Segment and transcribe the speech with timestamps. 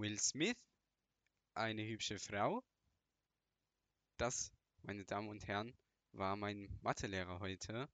[0.00, 0.56] Will Smith,
[1.52, 2.64] eine hübsche Frau.
[4.16, 5.76] Das, meine Damen und Herren,
[6.12, 7.86] war mein Mathelehrer heute,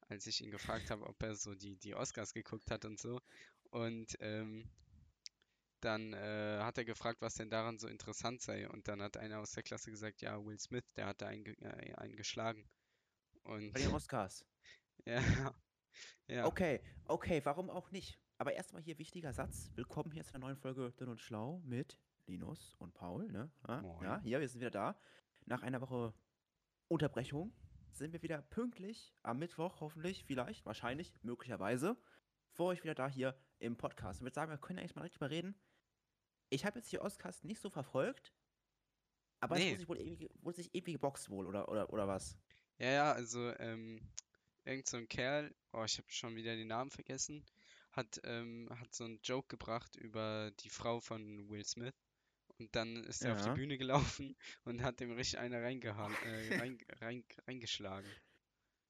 [0.00, 3.18] als ich ihn gefragt habe, ob er so die, die Oscars geguckt hat und so.
[3.70, 4.70] Und ähm,
[5.80, 8.68] dann äh, hat er gefragt, was denn daran so interessant sei.
[8.68, 11.46] Und dann hat einer aus der Klasse gesagt, ja, Will Smith, der hat da einen,
[11.62, 12.68] äh, einen geschlagen.
[13.42, 14.44] Und Bei den Oscars.
[15.06, 15.22] ja,
[16.26, 18.18] ja, Okay, okay, warum auch nicht?
[18.38, 19.70] Aber erstmal hier wichtiger Satz.
[19.74, 23.50] Willkommen hier zu einer neuen Folge Dünn und Schlau mit Linus und Paul, ne?
[23.68, 24.98] Ja, ja, hier, wir sind wieder da.
[25.46, 26.14] Nach einer Woche
[26.88, 27.52] Unterbrechung
[27.92, 31.96] sind wir wieder pünktlich am Mittwoch, hoffentlich, vielleicht, wahrscheinlich, möglicherweise,
[32.50, 34.18] für euch wieder da hier im Podcast.
[34.20, 35.54] Ich würde sagen, wir können eigentlich mal direkt drüber reden.
[36.50, 38.34] Ich habe jetzt die Oscars nicht so verfolgt,
[39.40, 39.62] aber Nee.
[39.62, 42.36] es wurde sich wohl irgendwie, wurde sich irgendwie geboxt wohl, oder, oder, oder was?
[42.78, 44.00] ja, ja, also ähm,
[44.64, 47.44] irgend so ein Kerl, oh, ich habe schon wieder den Namen vergessen,
[47.96, 51.94] hat, ähm, hat so einen Joke gebracht über die Frau von Will Smith.
[52.58, 53.54] Und dann ist er auf die Ja.
[53.54, 58.16] Bühne gelaufen und hat dem richtig eine reingehauen, äh, rein, rein, reingeschlagen.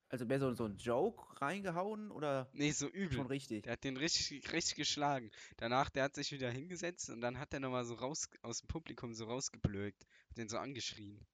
[0.09, 3.13] Also mehr so, so ein Joke reingehauen oder Nee, so übel.
[3.17, 3.65] schon richtig?
[3.65, 5.31] Der hat den richtig, richtig geschlagen.
[5.57, 8.69] Danach, der hat sich wieder hingesetzt und dann hat er nochmal so raus aus dem
[8.69, 10.07] Publikum so rausgeblökt.
[10.31, 11.27] Hat den so angeschrien.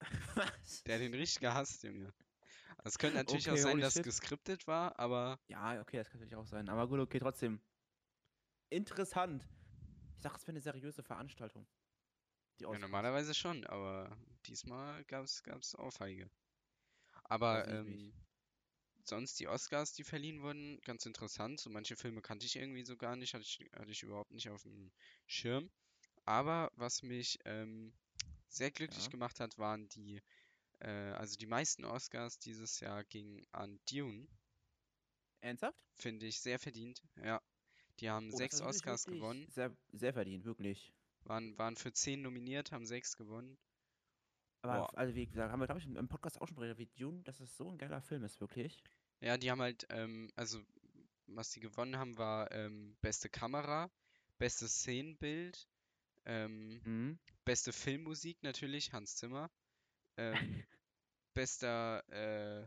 [0.34, 0.82] Was?
[0.84, 2.12] Der hat den richtig gehasst, Junge.
[2.82, 6.10] Es könnte natürlich auch Okay, sein, holy dass es geskriptet war, aber Ja, okay, das
[6.10, 6.68] kann natürlich auch sein.
[6.68, 7.60] Aber gut, okay, trotzdem.
[8.70, 9.46] Interessant.
[10.14, 11.66] Ich dachte, es wäre eine seriöse Veranstaltung.
[12.60, 16.30] Die ja, normalerweise schon, aber diesmal gab's, gab's Ohrfeige.
[17.24, 18.14] Aber ähm,
[19.04, 21.60] sonst die Oscars, die verliehen wurden, ganz interessant.
[21.60, 24.50] So manche Filme kannte ich irgendwie so gar nicht, hatte ich, hatte ich überhaupt nicht
[24.50, 24.92] auf dem
[25.26, 25.70] Schirm.
[26.24, 27.98] Aber was mich ähm,
[28.48, 29.10] sehr glücklich Ja.
[29.10, 30.22] gemacht hat, waren die,
[30.80, 34.28] äh, also die meisten Oscars dieses Jahr gingen an Dune,
[35.40, 35.84] Ernsthaft?
[35.96, 37.02] finde ich sehr verdient.
[37.22, 37.42] Ja,
[38.00, 40.92] die haben Oh, sechs Oscars gewonnen, Sehr, sehr verdient, wirklich.
[41.24, 43.56] waren, waren für zehn nominiert, haben sechs gewonnen.
[44.62, 44.98] Aber, Boah.
[44.98, 47.40] also wie gesagt, haben wir, glaube ich, im Podcast auch schon beredet, wie Dune, dass
[47.40, 48.84] es so ein geiler Film ist, wirklich.
[49.20, 50.60] Ja, die haben halt, ähm, also
[51.26, 53.90] was die gewonnen haben, war ähm, beste Kamera,
[54.38, 55.68] bestes Szenenbild,
[56.26, 57.18] ähm, Mhm.
[57.44, 59.50] beste Filmmusik natürlich, Hans Zimmer,
[60.18, 60.34] ähm,
[61.34, 62.62] bester, äh,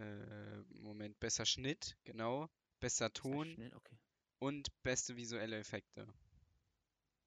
[0.00, 2.48] äh, Moment, besser Schnitt, genau,
[2.80, 3.74] bester Ton schnell?
[3.74, 3.96] Okay.
[4.38, 6.06] und beste visuelle Effekte.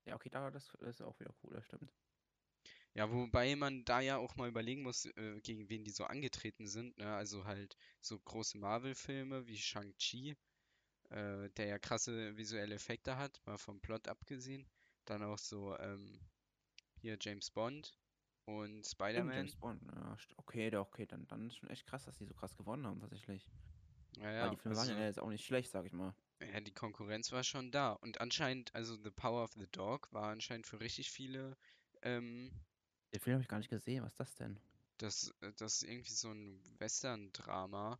[0.06, 1.92] Ja, okay, da, das, das ist auch wieder cool, das stimmt.
[2.96, 6.68] Ja, wobei man da ja auch mal überlegen muss, äh, gegen wen die so angetreten
[6.68, 7.14] sind, ne?
[7.14, 10.36] Also halt so große Marvel-Filme wie Shang-Chi,
[11.10, 14.68] äh, der ja krasse visuelle Effekte hat, mal vom Plot abgesehen.
[15.06, 16.20] Dann auch so ähm,
[16.96, 17.94] hier James Bond
[18.58, 19.48] und Spider-Man.
[19.48, 22.86] Ja, okay, da, okay, dann, dann ist schon echt krass, dass die so krass gewonnen
[22.86, 23.48] haben, tatsächlich.
[24.18, 26.14] Ja, Weil ja, die Filme waren also, ja jetzt auch nicht schlecht, sag ich mal.
[26.42, 27.92] ja, die Konkurrenz war schon da.
[27.92, 31.58] Und anscheinend, also The Power of the Dog war anscheinend für richtig viele
[32.02, 32.52] ähm,
[33.14, 34.60] Den Film habe ich gar nicht gesehen, was ist das denn?
[34.98, 38.00] Das, äh, das ist irgendwie so ein Western-Drama.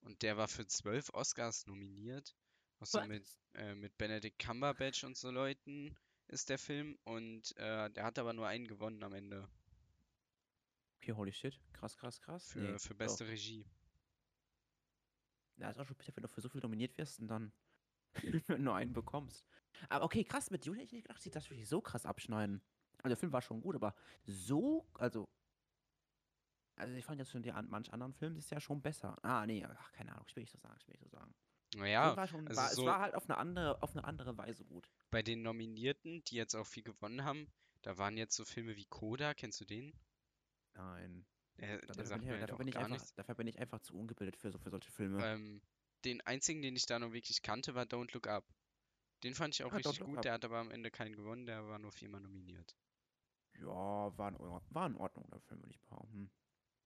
[0.00, 2.34] Und der war für zwölf Oscars nominiert.
[2.80, 5.96] Auch so mit, äh, mit Benedict Cumberbatch und so Leuten
[6.28, 6.98] ist der Film.
[7.04, 9.48] Und äh, der hat aber nur einen gewonnen am Ende.
[11.02, 11.58] Okay, holy shit.
[11.72, 12.52] Krass, krass, krass.
[12.52, 12.98] Für, Nee, für doch.
[12.98, 13.66] beste Regie.
[15.56, 17.52] Ja, ist auch schon bitter, wenn du für so viel nominiert wirst und dann
[18.58, 19.44] nur einen bekommst.
[19.88, 22.06] Aber okay, krass, mit Dune hätte ich nicht gedacht, dass die das wirklich so krass
[22.06, 22.62] abschneiden.
[22.98, 25.28] Also der Film war schon gut, aber so, also.
[26.76, 29.16] Also ich fand jetzt schon die an manch anderen Filmen ist ja schon besser.
[29.24, 31.34] Ah, nee, ach, keine Ahnung, ich will nicht so sagen, ich will nicht so sagen.
[31.74, 34.38] Naja, war schon, also war, so- es war halt auf eine andere, auf eine andere
[34.38, 34.88] Weise gut.
[35.10, 37.50] bei den Nominierten, die jetzt auch viel gewonnen haben,
[37.82, 39.34] da waren jetzt so Filme wie Coda.
[39.34, 39.92] Kennst du den?
[40.74, 41.24] Nein.
[41.58, 43.14] Dafür, bin ich, dafür, bin einfach, nichts.
[43.14, 45.24] dafür bin ich einfach zu ungebildet für, so, für solche Filme.
[45.24, 45.60] Ähm,
[46.04, 48.44] den einzigen, den ich da noch wirklich kannte, war Don't Look Up.
[49.22, 51.14] Den fand ich auch Ah, Don't richtig Look gut, der hat aber am Ende keinen
[51.14, 52.74] gewonnen, der war nur viermal nominiert.
[53.60, 53.66] Ja,
[54.18, 56.30] war in, Or- war in Ordnung, der Film, würde ich behaupten.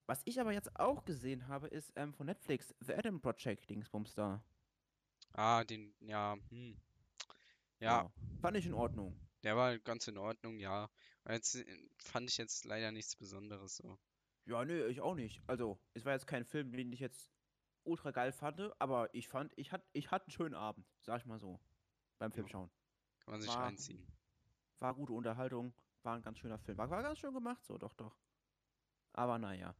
[0.06, 4.14] Was ich aber jetzt auch gesehen habe, ist ähm, von Netflix The Adam Project, Dingsbums
[4.14, 4.42] da.
[5.32, 6.76] Ah, den, ja, hm.
[7.78, 8.10] Ja,
[8.40, 9.18] Fand ich in Ordnung.
[9.42, 10.90] der war ganz in Ordnung, ja.
[11.28, 11.64] Jetzt äh,
[11.98, 13.98] fand ich jetzt leider nichts Besonderes so.
[14.44, 15.42] Ja, nö, ich auch nicht.
[15.48, 17.30] Also, es war jetzt kein Film, den ich jetzt
[17.82, 21.26] ultra geil fand, aber ich fand, ich hatte ich hatte einen schönen Abend, sag ich
[21.26, 21.60] mal so,
[22.18, 22.52] beim Film Ja.
[22.52, 22.70] schauen.
[23.20, 24.06] Kann man sich War- reinziehen.
[24.78, 26.76] War gute Unterhaltung, war ein ganz schöner Film.
[26.78, 28.16] War, war ganz schön gemacht, so, doch, doch.
[29.12, 29.74] Aber naja.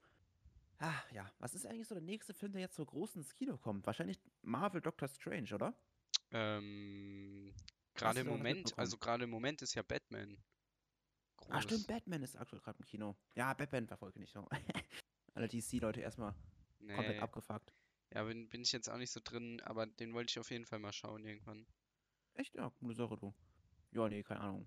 [0.79, 1.31] Ah, ja.
[1.39, 3.87] Was ist eigentlich so der nächste Film, der jetzt so groß ins Kino kommt?
[3.87, 5.75] Wahrscheinlich Marvel Doctor Strange, oder?
[6.33, 7.55] Ähm,
[7.95, 10.37] gerade im Moment, also gerade im Moment ist ja Batman.
[11.49, 11.87] Ah, stimmt, Groß.
[11.87, 13.17] Batman ist aktuell gerade im Kino.
[13.35, 14.47] Ja, Batman verfolge ich nicht so.
[15.35, 16.35] Alle DC-Leute erstmal
[16.79, 17.73] komplett Nee, abgefuckt.
[18.15, 20.65] ja, bin, bin ich jetzt auch nicht so drin, aber den wollte ich auf jeden
[20.67, 21.67] Fall mal schauen irgendwann.
[22.35, 22.55] Echt?
[22.55, 23.35] Ja, coole Sache, du.
[23.93, 24.67] Ja, nee, keine Ahnung.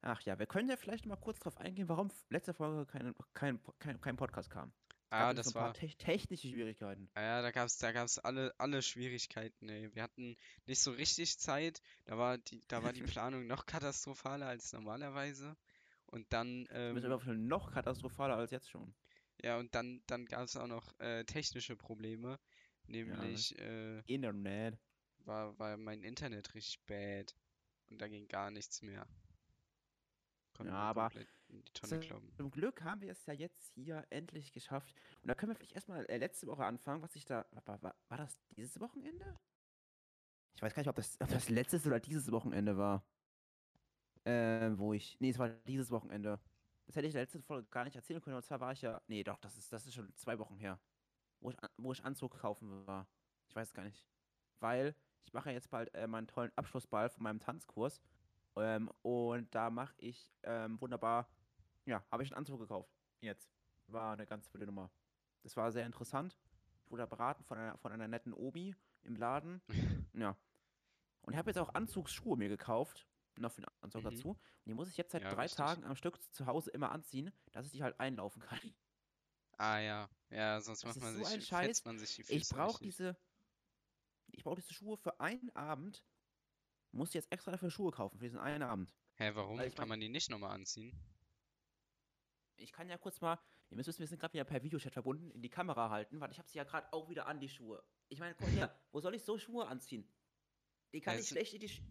[0.00, 3.60] Ach ja, wir können ja vielleicht mal kurz drauf eingehen, warum letzte Folge kein, kein,
[3.80, 4.72] kein, kein Podcast kam.
[5.10, 5.74] Ah, Gab es das so ein paar war.
[5.74, 7.10] tech- technische Schwierigkeiten.
[7.14, 9.92] Ah Ja, da gab's, da gab's alle, alle Schwierigkeiten, ey.
[9.94, 10.36] Wir hatten
[10.66, 11.80] nicht so richtig Zeit.
[12.04, 15.56] Da war die, da war die Planung noch katastrophaler als normalerweise.
[16.10, 18.94] Und dann, Wir sind ähm, einfach noch katastrophaler als jetzt schon.
[19.42, 22.38] ja, und dann, dann gab's auch noch äh, technische Probleme.
[22.86, 24.78] Nämlich, äh, Internet.
[25.18, 27.36] war, war mein Internet richtig bad.
[27.90, 29.06] Und da ging gar nichts mehr.
[30.56, 31.10] Konnten Ja, aber
[32.36, 34.94] zum Glück haben wir es ja jetzt hier endlich geschafft.
[35.22, 37.46] Und da können wir vielleicht erstmal äh, letzte Woche anfangen, was ich da.
[37.64, 39.38] War, war, war das dieses Wochenende?
[40.56, 43.06] Ich weiß gar nicht, ob das, ob das letztes oder dieses Wochenende war.
[44.24, 45.16] Ähm, wo ich.
[45.20, 46.40] Nee, es war dieses Wochenende.
[46.86, 48.36] Das hätte ich in der letzten Folge gar nicht erzählen können.
[48.36, 49.00] Und zwar war ich ja.
[49.06, 50.78] Nee, doch, das ist, das ist schon zwei Wochen her.
[51.40, 53.06] Wo ich, wo ich Anzug kaufen war.
[53.46, 54.06] Ich weiß es gar nicht.
[54.60, 54.94] Weil
[55.24, 58.00] ich mache jetzt bald äh, meinen tollen Abschlussball von meinem Tanzkurs.
[58.56, 61.28] Ähm, und da mache ich ähm, wunderbar
[61.88, 62.94] ja, habe ich einen Anzug gekauft.
[63.22, 63.50] Jetzt.
[63.86, 64.90] War eine ganz wilde Nummer.
[65.42, 66.38] Das war sehr interessant.
[66.84, 69.62] Ich wurde beraten von einer, von einer netten Omi im Laden.
[70.12, 70.36] ja.
[71.22, 73.07] Und ich habe jetzt auch Anzugsschuhe mir gekauft.
[73.40, 74.10] Noch für den Anzug Mhm.
[74.10, 74.28] dazu.
[74.30, 75.58] Und die muss ich jetzt seit Ja, drei richtig.
[75.58, 78.58] Tagen am Stück zu Hause immer anziehen, dass ich die halt einlaufen kann.
[79.56, 81.66] Ah ja, ja, sonst Das macht man so ein sich, Scheiß.
[81.66, 83.16] fetzt man sich die Füße Ich brauche diese.
[84.32, 86.04] Ich brauche diese Schuhe für einen Abend.
[86.92, 88.94] Muss jetzt extra dafür Schuhe kaufen, für diesen einen Abend.
[89.14, 89.60] Hä, warum?
[89.60, 90.92] Ich Kann man die nicht nochmal anziehen?
[92.56, 93.38] Ich kann ja kurz mal,
[93.70, 96.30] ihr müsst wissen, wir sind gerade wieder per Videochat verbunden, in die Kamera halten, weil
[96.30, 97.82] ich habe sie ja gerade auch wieder an, die Schuhe.
[98.08, 100.08] Ich meine, guck her, wo soll ich so Schuhe anziehen?
[100.92, 101.82] Die kann Ja, ich schlecht in, die Sch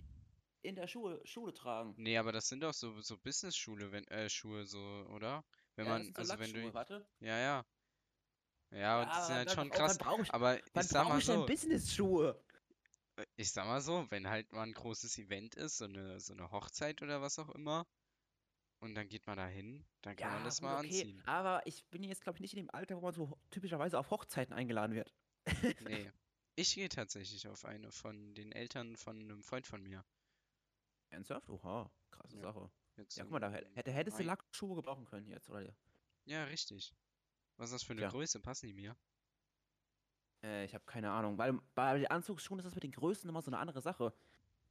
[0.62, 1.94] in der Schuhe, Schule tragen.
[1.98, 5.44] Nee, aber das sind doch so, so Business-Schule, wenn, äh, Schuhe so, oder?
[5.75, 7.07] Wenn ja, man, das also wenn du, warte.
[7.19, 7.65] ja, ja.
[8.71, 9.98] Ja, und die sind halt schon krass.
[10.21, 12.44] Ich, Aber ich sag mal so, Business-Schuhe?
[13.36, 16.51] ich sag mal so, wenn halt mal ein großes Event ist, so eine, so eine
[16.51, 17.88] Hochzeit oder was auch immer,
[18.80, 21.24] und dann geht man da hin, dann kann man das mal okay, anziehen.
[21.25, 24.12] aber ich bin jetzt, glaube ich, nicht in dem Alter, wo man so typischerweise auf
[24.12, 25.13] Hochzeiten eingeladen wird.
[25.81, 26.12] Nee.
[26.59, 30.04] Ich gehe tatsächlich auf eine von den Eltern von einem Freund von mir.
[31.09, 31.50] Ernsthaft?
[31.50, 32.42] Oha, krasse Ja.
[32.44, 32.71] Sache.
[32.98, 34.24] Jetzt Ja, guck mal, da hätte, hätte, hättest du.
[34.24, 35.75] Lackschuhe gebrauchen können jetzt, oder?
[36.25, 36.94] Ja, richtig.
[37.57, 38.09] Was ist das für eine Tja.
[38.09, 38.39] Größe?
[38.39, 38.95] Passen die mir?
[40.44, 43.42] Äh, ich habe keine Ahnung, weil bei den Anzugsschuhen ist das mit den Größen immer
[43.42, 44.13] so eine andere Sache.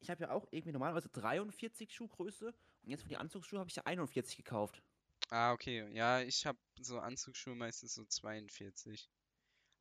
[0.00, 2.48] Ich habe ja auch irgendwie normalerweise 43 Schuhgröße
[2.82, 4.82] und jetzt für die Anzugsschuhe habe ich ja 41 gekauft.
[5.30, 5.88] Ah, okay.
[5.92, 9.10] Ja, ich habe so Anzugsschuhe meistens so 42.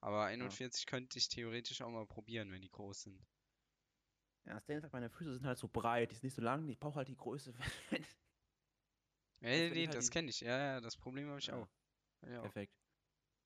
[0.01, 3.25] Aber 41 könnte ich theoretisch auch mal probieren, wenn die groß sind.
[4.45, 6.79] Ja, ist halt, meine Füße sind halt so breit, die sind nicht so lang, ich
[6.79, 7.53] brauche halt die Größe.
[9.41, 10.39] Ja, die nee, halt das kenne ich.
[10.41, 11.57] Ja, ja, das Problem habe ich Ja.
[11.57, 11.67] auch.
[12.21, 12.41] Auch.
[12.41, 12.73] Perfekt.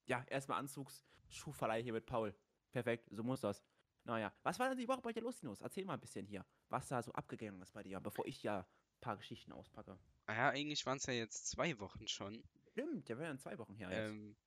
[0.06, 2.34] Ja, erstmal Anzugsschuhverleih hier mit Paul.
[2.72, 3.66] Perfekt, so muss das.
[4.06, 5.62] Naja, was war denn die Woche bei dir los, Linus?
[5.62, 8.60] Erzähl mal ein bisschen hier, was da so abgegangen ist bei dir, bevor ich ja
[8.60, 10.00] ein paar Geschichten auspacke.
[10.28, 12.44] Ah Ja, eigentlich waren es ja jetzt zwei Wochen schon.
[12.72, 14.12] Stimmt, der wäre in zwei Wochen her jetzt.
[14.12, 14.38] Ähm,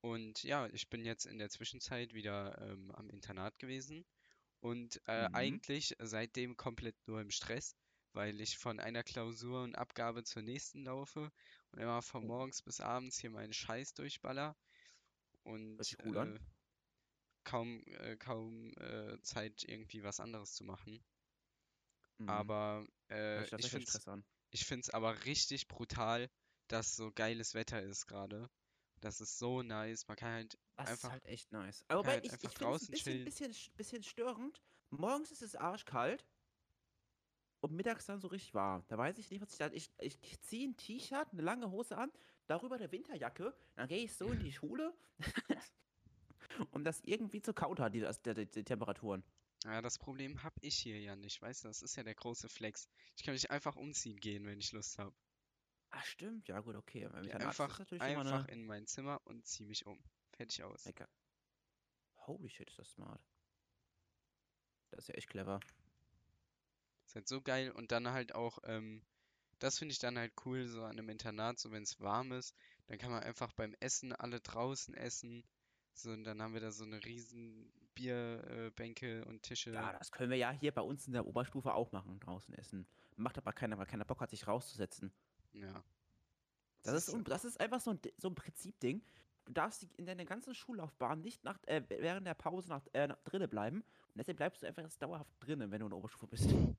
[0.00, 4.04] und ja, ich bin jetzt in der Zwischenzeit wieder ähm, am Internat gewesen
[4.66, 5.32] und äh, Mhm.
[5.32, 7.76] eigentlich seitdem komplett nur im Stress,
[8.12, 11.30] weil ich von einer Klausur und Abgabe zur nächsten laufe
[11.72, 12.26] und immer von Oh.
[12.26, 14.56] morgens bis abends hier meinen Scheiß durchballer
[15.44, 16.34] und an.
[16.34, 16.38] äh,
[17.44, 21.02] kaum, äh, kaum äh, Zeit irgendwie was anderes zu machen.
[22.20, 22.50] Mhm.
[22.50, 23.86] Aber äh, ich finde
[24.80, 26.28] es aber richtig brutal,
[26.68, 28.48] dass so geiles Wetter ist gerade.
[29.00, 30.06] Das ist so nice.
[30.08, 31.84] Man kann halt Das einfach ist halt echt nice.
[31.88, 34.62] Aber wobei, halt ich, ich finde es ein bisschen, bisschen, sch- bisschen störend.
[34.90, 36.24] Morgens ist es arschkalt
[37.60, 38.84] und mittags dann so richtig warm.
[38.88, 39.70] Da weiß ich nicht, was ich da.
[39.72, 42.10] Ich, ich ziehe ein T-Shirt, eine lange Hose an,
[42.46, 44.94] darüber eine Winterjacke, dann gehe ich so in die Schule,
[46.70, 49.22] um das irgendwie zu countern, die, die, die, Temperaturen.
[49.64, 52.48] Ja, das Problem hab ich hier ja nicht, weißt du, das ist ja der große
[52.48, 52.88] Flex.
[53.16, 55.14] Ich kann mich einfach umziehen gehen, wenn ich Lust habe.
[55.96, 57.04] Ah, stimmt, ja gut, okay.
[57.04, 58.52] Ist einfach, einfach eine.
[58.52, 59.98] in mein Zimmer und zieh mich um.
[60.32, 60.84] Fertig aus.
[60.84, 61.08] Lecker.
[62.26, 63.22] Holy shit, ist das smart.
[64.90, 65.60] Das ist ja echt clever.
[67.06, 69.02] Ist halt so geil und dann halt auch, ähm,
[69.58, 72.54] das finde ich dann halt cool, so an einem Internat, so wenn es warm ist,
[72.88, 75.44] dann kann man einfach beim Essen alle draußen essen.
[75.94, 79.72] So, und dann haben wir da so eine riesen Bierbänke äh, und Tische.
[79.72, 82.86] Ja, das können wir ja hier bei uns in der Oberstufe auch machen, draußen essen.
[83.16, 85.10] Macht aber keiner, weil keiner Bock hat, sich rauszusetzen.
[85.60, 85.82] Ja.
[86.82, 89.02] Das ist, ist un- das ist einfach so ein, so ein Prinzipding.
[89.44, 93.18] Du darfst in deiner ganzen Schullaufbahn nicht nach, äh, während der Pause nach, äh, nach
[93.24, 93.78] drinnen bleiben.
[94.08, 96.48] Und deshalb bleibst du einfach jetzt dauerhaft drinnen, wenn du in der Oberstufe bist.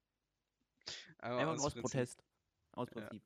[1.20, 1.82] Aber einfach aus aus.
[1.82, 2.24] Protest.
[2.72, 3.02] Aus Ja.
[3.02, 3.22] Prinzip.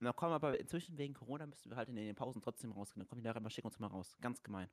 [0.00, 3.00] Und dann kommen aber inzwischen wegen Corona müssen wir halt in den Pausen trotzdem rausgehen.
[3.00, 4.16] Dann kommen die Lehrer immer, schicken uns mal raus.
[4.20, 4.68] Ganz gemein.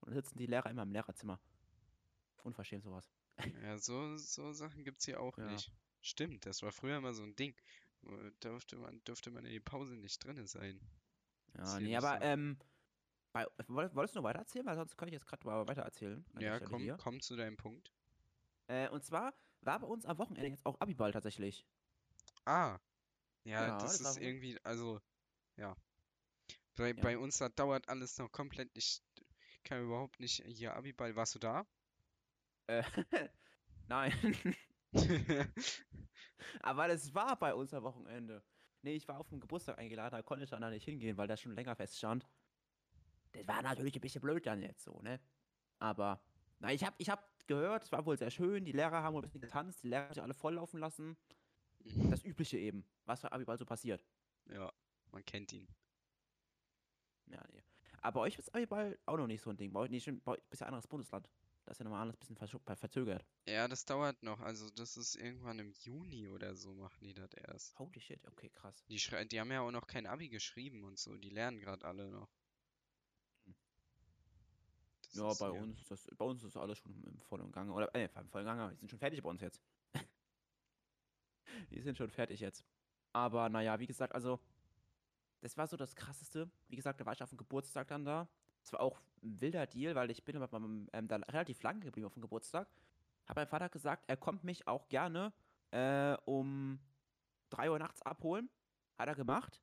[0.00, 1.40] Und dann sitzen die Lehrer immer im Lehrerzimmer.
[2.44, 3.10] Unverschämt sowas.
[3.62, 5.50] Ja, so, so Sachen gibt's hier auch Ja.
[5.50, 5.72] nicht.
[6.00, 7.54] Stimmt, das war früher immer so ein Ding.
[8.40, 10.80] Durfte man, durfte man in die Pause nicht drinne sein.
[11.56, 12.24] Ja, nee, aber so.
[12.24, 12.58] ähm,
[13.32, 14.66] bei, woll- wolltest du noch weiter erzählen?
[14.66, 16.24] Weil sonst kann ich jetzt gerade weiter erzählen.
[16.38, 16.96] Ja, komm, hier.
[16.96, 17.92] komm zu deinem Punkt.
[18.66, 21.64] Äh, und zwar war bei uns am Wochenende jetzt auch Abiball tatsächlich.
[22.44, 22.78] Ah,
[23.44, 25.00] ja, Ja, das das ist irgendwie, also,
[25.56, 25.76] ja.
[26.76, 27.02] Bei, Ja.
[27.02, 28.70] bei uns, da dauert alles noch komplett.
[28.74, 29.02] Ich
[29.62, 31.14] kann überhaupt nicht hier Abiball.
[31.14, 31.66] Warst du da?
[32.66, 32.82] Äh,
[33.88, 34.12] nein.
[36.62, 38.42] Aber das war bei uns am Wochenende.
[38.82, 41.28] Nee, ich war auf dem Geburtstag eingeladen, da konnte ich dann da nicht hingehen, weil
[41.28, 42.28] das schon länger feststand.
[43.32, 45.20] Das war natürlich ein bisschen blöd dann jetzt so, ne?
[45.78, 46.22] Aber,
[46.58, 49.20] na, ich hab, ich hab gehört, es war wohl sehr schön, die Lehrer haben wohl
[49.22, 51.16] ein bisschen getanzt, die Lehrer haben sich alle volllaufen lassen.
[52.10, 54.06] Das Übliche eben, was bei Abiball so passiert.
[54.50, 54.72] Ja,
[55.10, 55.68] man kennt ihn.
[57.26, 57.62] Ja, nee.
[58.00, 59.72] Aber bei euch ist Abiball auch noch nicht so ein Ding.
[59.72, 61.28] Bei euch, stimmt, bei euch ist ja ein anderes Bundesland.
[61.64, 63.24] Das ist ja nochmal alles ein bisschen verscho- verzögert.
[63.46, 64.40] Ja, das dauert noch.
[64.40, 67.78] Also, das ist irgendwann im Juni oder so machen die das erst.
[67.78, 68.84] Holy shit, okay, krass.
[68.88, 68.96] Die,
[69.28, 71.16] die haben ja auch noch kein Abi geschrieben und so.
[71.16, 72.28] Die lernen gerade alle noch.
[73.46, 73.54] Hm.
[75.02, 77.72] Das Ja, bei uns ist das, bei uns ist alles schon im vollen Gange.
[77.72, 79.60] Oder, äh, im vollen Gange, die sind schon fertig bei uns jetzt.
[81.70, 82.64] die sind schon fertig jetzt.
[83.12, 84.40] Aber naja, wie gesagt, also,
[85.40, 86.50] das war so das Krasseste.
[86.68, 88.28] Wie gesagt, da war ich auf dem Geburtstag dann da.
[88.64, 91.80] Es war auch ein wilder Deal, weil ich bin aber beim, ähm, da relativ lange
[91.80, 92.68] geblieben auf dem Geburtstag.
[93.26, 95.32] Hat mein Vater gesagt, er kommt mich auch gerne
[95.70, 96.80] äh, um
[97.50, 98.48] 3 Uhr nachts abholen.
[98.98, 99.60] Hat er gemacht.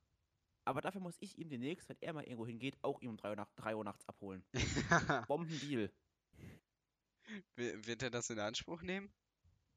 [0.64, 3.30] Aber dafür muss ich ihm demnächst, wenn er mal irgendwo hingeht, auch ihm um 3
[3.30, 4.44] Uhr, nach, 3 Uhr nachts abholen.
[5.28, 5.90] Bombendeal.
[7.56, 9.10] Wi- Wird er das in Anspruch nehmen?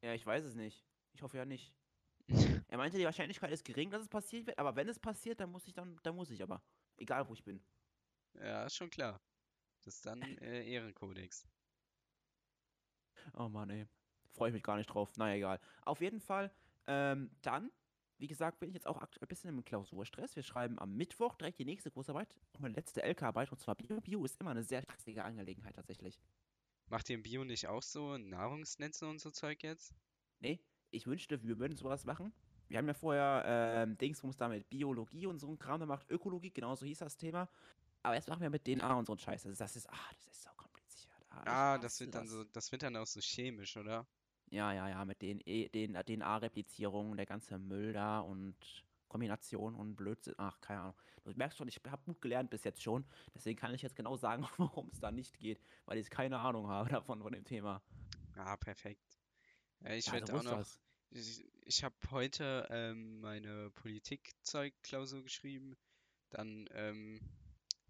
[0.01, 0.85] Ja, ich weiß es nicht.
[1.13, 1.73] Ich hoffe ja nicht.
[2.67, 5.51] Er meinte, die Wahrscheinlichkeit ist gering, dass es passieren wird, aber wenn es passiert, dann
[5.51, 6.63] muss ich dann, dann muss ich aber.
[6.97, 7.61] Egal wo ich bin.
[8.39, 9.19] Ja, ist schon klar.
[9.83, 11.45] Das ist dann äh, Ehrenkodex.
[13.33, 13.87] Oh Mann, ey.
[14.31, 15.15] Freue ich mich gar nicht drauf.
[15.17, 15.59] Naja, egal.
[15.83, 16.51] Auf jeden Fall,
[16.87, 17.71] ähm, dann,
[18.17, 20.35] wie gesagt, bin ich jetzt auch aktuell ein bisschen im Klausurstress.
[20.35, 24.01] Wir schreiben am Mittwoch direkt die nächste Großarbeit, auch meine letzte LK-Arbeit, und zwar Bio.
[24.01, 26.19] Bio ist immer eine sehr stressige Angelegenheit tatsächlich.
[26.87, 29.93] Macht ihr im Bio nicht auch so Nahrungsnetze und so Zeug jetzt?
[30.39, 30.59] Nee,
[30.91, 32.33] ich wünschte, wir würden sowas machen.
[32.67, 36.51] Wir haben ja vorher ähm, Dingsbums da mit Biologie und so ein Kram gemacht, Ökologie,
[36.51, 37.49] genau so hieß das Thema.
[38.03, 39.45] Aber jetzt machen wir mit DNA und so einen Scheiß.
[39.45, 41.13] Also das ist, ah, das ist so kompliziert.
[41.29, 44.07] Ah, Ah, das wird dann so, das wird dann auch so chemisch, oder?
[44.51, 48.55] Ja, ja, ja, mit den, E- den DNA-Replizierungen, der ganze Müll da und
[49.07, 50.35] Kombination und Blödsinn.
[50.37, 50.95] Ach, keine Ahnung.
[51.23, 53.05] Du merkst schon, ich habe gut gelernt bis jetzt schon.
[53.33, 56.67] Deswegen kann ich jetzt genau sagen, warum es da nicht geht, weil ich keine Ahnung
[56.67, 57.81] habe davon, von dem Thema.
[58.35, 59.19] Ah, perfekt.
[59.81, 60.59] Ich Ja, werde auch noch.
[60.59, 60.79] das.
[61.09, 65.77] Ich, ich habe heute ähm, meine Politikzeugklausur geschrieben.
[66.29, 67.19] Dann ähm,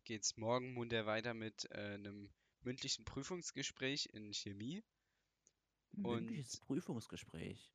[0.04, 2.30] geht's morgen munter weiter mit äh, einem
[2.62, 4.84] mündlichen Prüfungsgespräch in Chemie.
[5.94, 7.72] Mündliches Prüfungsgespräch.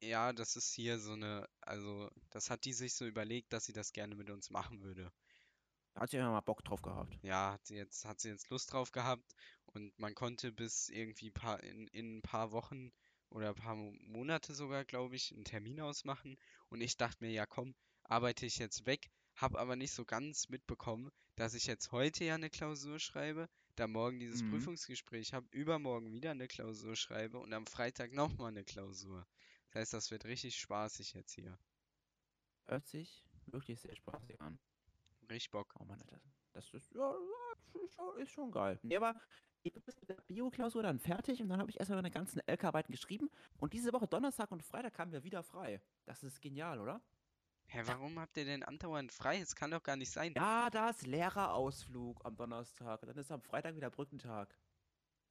[0.00, 3.72] Ja, das ist hier so eine, also das hat die sich so überlegt, dass sie
[3.72, 5.12] das gerne mit uns machen würde.
[5.94, 7.18] Da hat sie ja mal Bock drauf gehabt.
[7.22, 9.34] Ja, hat sie jetzt, hat sie jetzt Lust drauf gehabt
[9.66, 12.92] und man konnte bis irgendwie paar, in, in ein paar Wochen
[13.30, 16.36] oder ein paar Mo- Monate sogar, glaube ich, einen Termin ausmachen.
[16.68, 17.74] Und ich dachte mir, ja komm,
[18.04, 22.34] arbeite ich jetzt weg, habe aber nicht so ganz mitbekommen, dass ich jetzt heute ja
[22.34, 24.50] eine Klausur schreibe, da morgen dieses Mhm.
[24.50, 29.26] Prüfungsgespräch habe, übermorgen wieder eine Klausur schreibe und am Freitag nochmal eine Klausur.
[29.70, 31.58] Das heißt, das wird richtig spaßig jetzt hier.
[32.66, 34.58] Hört sich wirklich sehr spaßig an.
[35.30, 35.74] Richtig Bock.
[35.78, 36.20] Oh Mann, das,
[36.52, 37.14] das ist, ja,
[37.82, 38.78] ist schon- ist schon geil.
[38.82, 39.14] Nee, aber
[39.62, 42.92] ich bin mit der Bio-Klausur dann fertig und dann habe ich erstmal meine ganzen LK-Arbeiten
[42.92, 45.80] geschrieben und diese Woche Donnerstag und Freitag haben wir wieder frei.
[46.04, 47.00] Das ist genial, oder?
[47.72, 49.40] Hä, warum habt ihr denn andauernd frei?
[49.40, 50.34] Das kann doch gar nicht sein.
[50.36, 53.00] Ja, da ist Lehrerausflug am Donnerstag.
[53.00, 54.54] Dann ist am Freitag wieder Brückentag.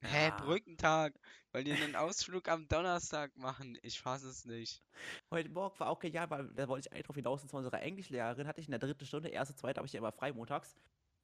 [0.01, 0.35] Hä, Ja.
[0.37, 1.19] Brückentag,
[1.51, 3.77] weil die einen Ausflug am Donnerstag machen.
[3.83, 4.81] Ich fass es nicht.
[5.29, 7.79] Heute Morgen war auch genial, weil da wollte ich eigentlich drauf hinaus, und zwar unsere
[7.79, 10.75] Englischlehrerin hatte ich in der dritten Stunde, erste, zweite habe ich ja immer frei montags.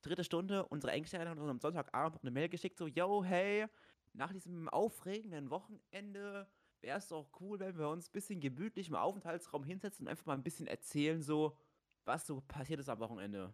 [0.04, 3.66] Dritte Stunde, unsere Englischlehrerin hat uns am Sonntagabend noch eine Mail geschickt, so, yo, hey,
[4.14, 6.48] nach diesem aufregenden Wochenende
[6.82, 10.26] wäre es doch cool, wenn wir uns ein bisschen gemütlich im Aufenthaltsraum hinsetzen und einfach
[10.26, 11.58] mal ein bisschen erzählen, so,
[12.06, 13.54] was so passiert ist am Wochenende.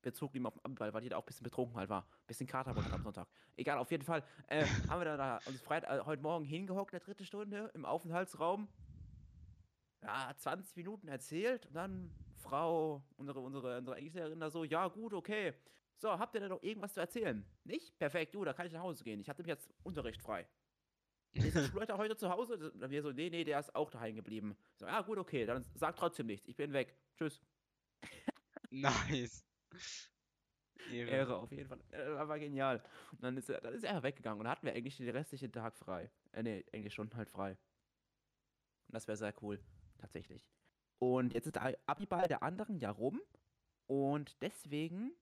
[0.00, 2.06] Bezug ihm auf den Abendball, weil jeder auch ein bisschen betrunken halt war.
[2.26, 3.28] Bisschen Kater wurde am Sonntag.
[3.56, 6.92] Egal, auf jeden Fall äh, haben wir dann da uns Freit äh, heute Morgen hingehockt,
[6.92, 8.68] der dritte Stunde, im Aufenthaltsraum.
[10.02, 15.12] Ja, 20 Minuten erzählt und dann Frau, unsere, unsere, unsere Englischlehrerin da so, ja gut,
[15.12, 15.54] okay.
[15.96, 17.44] So, habt ihr denn noch irgendwas zu erzählen?
[17.64, 17.98] Nicht?
[17.98, 19.20] Perfekt, du, da kann ich nach Hause gehen.
[19.20, 20.46] Ich hatte jetzt Unterricht frei.
[21.32, 22.72] Ist der Schulleiter heute zu Hause?
[22.74, 24.56] Dann wir so, nee, nee, der ist auch daheim geblieben.
[24.76, 26.48] So, ja gut, okay, dann sag trotzdem nichts.
[26.48, 26.96] Ich bin weg.
[27.16, 27.42] Tschüss.
[28.70, 29.46] Nice.
[30.90, 31.10] Ehre.
[31.10, 31.80] Ehre, auf jeden Fall.
[31.90, 32.82] Äh, Das war genial.
[33.12, 35.52] Und dann ist er, dann ist er weggegangen und dann hatten wir eigentlich den restlichen
[35.52, 36.10] Tag frei.
[36.32, 37.52] Äh, nee, Englischstunden halt frei.
[38.86, 39.60] Und das wäre sehr cool,
[39.98, 40.48] tatsächlich.
[40.98, 43.20] Und jetzt ist der Abiball der anderen ja rum.
[43.86, 45.12] Und deswegen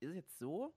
[0.00, 0.74] ist es jetzt so,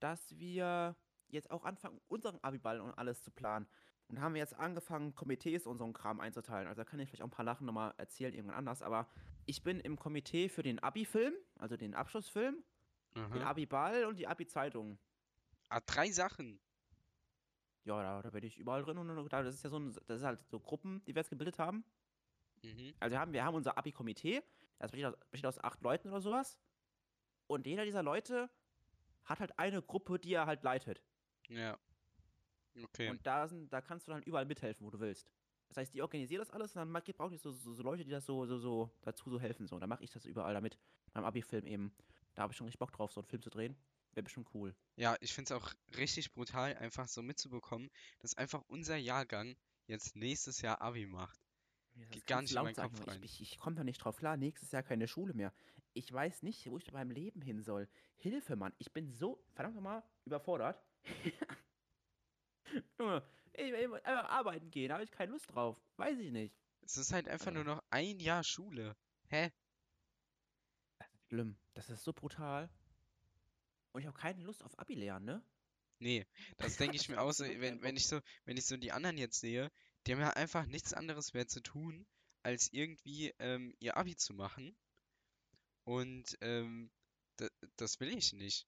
[0.00, 0.96] dass wir
[1.28, 3.68] jetzt auch anfangen, unseren Abiball und alles zu planen.
[4.10, 6.66] Und haben wir jetzt angefangen, Komitees und so einen Kram einzuteilen.
[6.66, 8.82] Also da kann ich vielleicht auch ein paar Lachen nochmal erzählen, irgendwann anders.
[8.82, 9.06] Aber
[9.46, 12.56] ich bin im Komitee für den Abi-Film, also den Abschlussfilm,
[13.14, 13.50] den Aha.
[13.50, 14.98] Abi-Ball und die Abi-Zeitung.
[15.68, 16.58] Ah, drei Sachen.
[17.84, 20.18] Ja, da, da bin ich überall drin und da, das ist ja so ein, das
[20.18, 21.84] ist halt so Gruppen, die wir jetzt gebildet haben.
[22.64, 22.92] Mhm.
[22.98, 24.42] Also wir haben, wir haben unser Abi-Komitee,
[24.80, 26.58] das besteht aus, besteht aus acht Leuten oder sowas.
[27.46, 28.50] Und jeder dieser Leute
[29.24, 31.00] hat halt eine Gruppe, die er halt leitet.
[31.48, 31.78] Ja.
[32.82, 33.10] Okay.
[33.10, 35.30] Und da, sind, da kannst du dann überall mithelfen, wo du willst.
[35.68, 38.10] Das heißt, die organisieren das alles und dann brauche ich so, so, so Leute, die
[38.10, 39.66] das so, so, so dazu so helfen.
[39.66, 39.76] So.
[39.76, 40.78] Und dann mache ich das überall damit.
[41.12, 41.92] Beim Abi-Film eben.
[42.34, 43.76] Da habe ich schon richtig Bock drauf, so einen Film zu drehen.
[44.12, 44.74] Wäre bestimmt cool.
[44.96, 50.16] Ja, ich finde es auch richtig brutal, einfach so mitzubekommen, dass einfach unser Jahrgang jetzt
[50.16, 51.38] nächstes Jahr Abi macht.
[51.94, 53.22] Ja, Geht gar nicht in meinen Kopf rein.
[53.22, 54.36] Ich, ich, ich komme da nicht drauf klar.
[54.36, 55.52] Nächstes Jahr keine Schule mehr.
[55.92, 57.88] Ich weiß nicht, wo ich mit meinem Leben hin soll.
[58.16, 58.72] Hilfe, Mann.
[58.78, 60.82] Ich bin so, verdammt nochmal, überfordert.
[62.98, 63.22] Junge,
[63.54, 64.88] ich will einfach arbeiten gehen.
[64.88, 65.76] Da habe ich keine Lust drauf.
[65.96, 66.54] Weiß ich nicht.
[66.82, 67.62] Es ist halt einfach Also.
[67.62, 68.96] nur noch ein Jahr Schule.
[69.28, 69.50] Hä?
[71.28, 71.56] Schlimm.
[71.74, 72.68] Das ist so brutal.
[73.92, 75.42] Und ich habe keine Lust auf Abi lernen, ne?
[75.98, 78.76] Nee, das denke ich Also mir auch so, wenn, wenn ich so, wenn ich so
[78.76, 79.70] die anderen jetzt sehe,
[80.06, 82.06] die haben ja einfach nichts anderes mehr zu tun,
[82.42, 84.76] als irgendwie ähm, ihr Abi zu machen.
[85.84, 86.90] Und ähm,
[87.36, 88.66] da- das will ich nicht.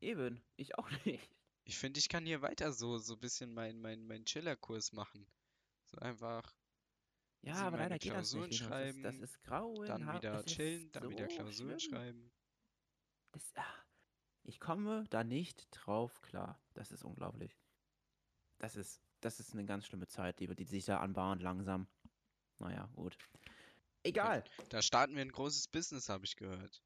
[0.00, 0.40] Eben.
[0.56, 1.37] Ich auch nicht.
[1.68, 5.26] Ich finde, ich kann hier weiter so, so ein bisschen meinen mein, mein Chiller-Kurs machen.
[5.84, 6.56] So einfach
[7.42, 8.60] Ja, aber leider geht das nicht.
[8.60, 8.68] Linus.
[8.70, 9.90] Das, ist- das schreiben, ist grauenhaft.
[9.90, 11.92] dann wieder chillen, dann wieder so Klausuren schlimm.
[11.94, 12.32] schreiben.
[13.32, 13.84] Das, ah,
[14.44, 16.58] ich komme da nicht drauf klar.
[16.72, 17.54] Das ist unglaublich.
[18.56, 21.86] Das ist, das ist eine ganz schlimme Zeit, die, die sich da anbahnt, langsam.
[22.58, 23.18] Naja, gut.
[24.04, 24.42] Egal.
[24.70, 26.82] Da starten wir ein großes Business, habe ich gehört.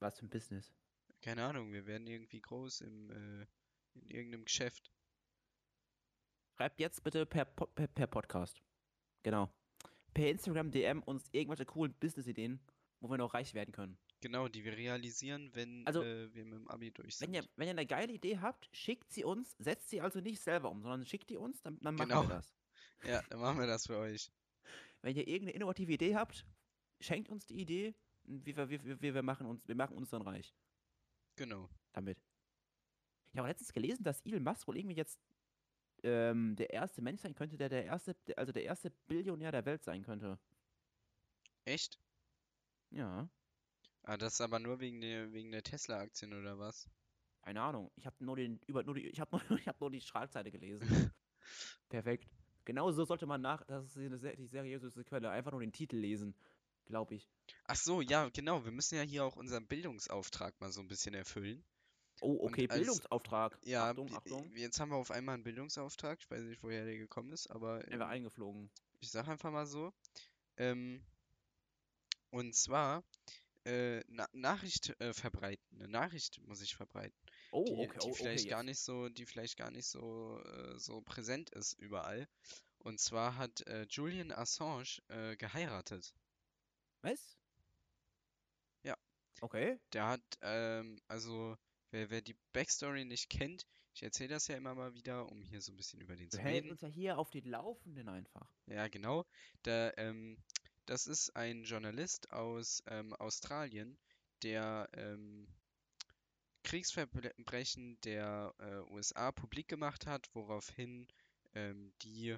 [0.00, 0.74] Was für ein Business.
[1.22, 3.46] Keine Ahnung, wir werden irgendwie groß im, äh,
[4.02, 4.90] in irgendeinem Geschäft.
[6.56, 8.62] Schreibt jetzt bitte per, per, per Podcast.
[9.22, 9.52] Genau.
[10.14, 12.60] Per Instagram DM uns irgendwelche coolen Business-Ideen,
[13.00, 13.98] wo wir noch reich werden können.
[14.22, 17.34] Genau, die wir realisieren, wenn Also, äh, wir mit dem Abi durch Wenn sind.
[17.34, 20.70] ihr, wenn ihr eine geile Idee habt, schickt sie uns, setzt sie also nicht selber
[20.70, 22.22] um, sondern schickt die uns, dann, dann machen Genau.
[22.22, 22.54] wir das.
[23.04, 24.32] Ja, dann machen wir das für euch.
[25.02, 26.46] Wenn ihr irgendeine innovative Idee habt,
[26.98, 30.54] schenkt uns die Idee, wir, wir, wir, wir, machen uns, wir machen uns dann reich
[31.36, 31.68] Genau.
[31.92, 32.18] damit.
[33.36, 35.20] Ich habe letztens gelesen, dass Elon Musk wohl irgendwie jetzt
[36.02, 39.84] ähm, der erste Mensch sein könnte, der der erste, also der erste Billionär der Welt
[39.84, 40.38] sein könnte.
[41.66, 42.00] Echt?
[42.90, 43.28] Ja,
[44.04, 46.88] Ah, das ist aber nur wegen der, wegen der Tesla-Aktien oder was?
[47.42, 47.90] keine Ahnung.
[47.96, 50.50] Ich habe nur den über nur die, ich habe nur, ich habe nur die Schlagzeile
[50.50, 50.88] gelesen.
[51.90, 52.26] Perfekt.
[52.64, 55.72] Genau so sollte man nach, das ist eine sehr, die seriöseste Quelle, einfach nur den
[55.72, 56.34] Titel lesen,
[56.86, 57.28] glaube ich.
[57.64, 58.64] Ach so, ja, genau.
[58.64, 61.64] Wir müssen ja hier auch unseren Bildungsauftrag mal so ein bisschen erfüllen.
[62.20, 63.58] Oh, okay, als- Bildungsauftrag.
[63.62, 64.56] Ja, Achtung, Achtung.
[64.56, 66.18] jetzt haben wir auf einmal einen Bildungsauftrag.
[66.20, 68.70] Ich weiß nicht, woher der gekommen ist, aber Er war ähm, eingeflogen.
[69.00, 69.92] ich sage einfach mal so.
[70.56, 71.04] Ähm,
[72.30, 73.04] und zwar
[73.64, 75.64] äh, Na Nachricht äh, verbreiten.
[75.78, 77.16] Eine Nachricht muss ich verbreiten,
[77.50, 80.40] Oh, die, okay, die oh, vielleicht okay, gar nicht so, die vielleicht gar nicht so,
[80.44, 82.28] äh, so präsent ist überall.
[82.78, 86.14] Und zwar hat äh, Julian Assange äh, geheiratet.
[87.02, 87.36] Was?
[88.84, 88.96] Ja.
[89.40, 89.78] Okay.
[89.92, 91.56] Der hat, ähm, also,
[91.90, 95.62] wer, wer die Backstory nicht kennt, ich erzähle das ja immer mal wieder, um hier
[95.62, 96.70] so ein bisschen über den zu reden.
[96.70, 98.46] uns ja hier auf den Laufenden einfach.
[98.66, 99.24] Ja, genau.
[99.64, 100.36] Der, ähm,
[100.84, 103.98] das ist ein Journalist aus ähm, Australien,
[104.42, 105.48] der ähm,
[106.62, 111.08] Kriegsverbrechen der äh, USA publik gemacht hat, woraufhin
[111.54, 112.36] ähm, die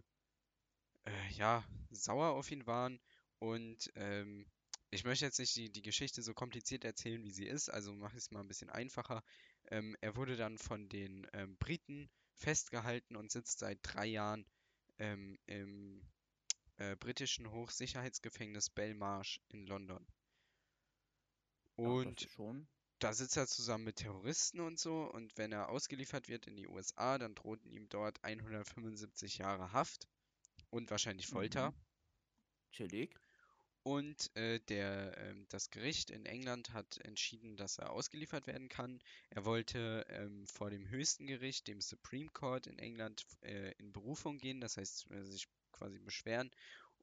[1.05, 3.01] äh, ja sauer auf ihn waren.
[3.41, 4.47] Und ähm,
[4.90, 8.16] ich möchte jetzt nicht die, die Geschichte so kompliziert erzählen, wie sie ist, also mache
[8.16, 9.22] ich es mal ein bisschen einfacher.
[9.70, 14.46] Ähm, er wurde dann von den ähm, Briten festgehalten und sitzt seit drei Jahren
[14.98, 16.03] ähm, im
[16.77, 20.07] äh, britischen Hochsicherheitsgefängnis Belmarsh in London.
[21.77, 22.68] Ja, Und schon.
[23.01, 25.03] da sitzt er zusammen mit Terroristen und so.
[25.11, 30.09] Und wenn er ausgeliefert wird in die USA, dann drohten ihm dort 175 Jahre Haft
[30.70, 31.70] und wahrscheinlich Folter.
[31.72, 31.77] Mhm.
[32.72, 33.18] Chillig.
[33.83, 39.01] Und äh, der, ähm, das Gericht in England hat entschieden, dass er ausgeliefert werden kann.
[39.31, 44.38] Er wollte ähm, vor dem höchsten Gericht, dem Supreme Court in England, äh, in Berufung
[44.38, 46.51] gehen, das heißt, äh, sich quasi beschweren.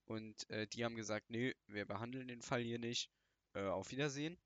[0.05, 3.09] Und äh, die haben gesagt, nee, wir behandeln den Fall hier nicht.
[3.53, 4.37] Äh, auf Wiedersehen.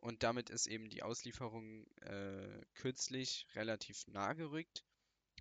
[0.00, 1.86] Und damit ist eben die Auslieferung
[2.74, 4.84] kürzlich relativ nah gerückt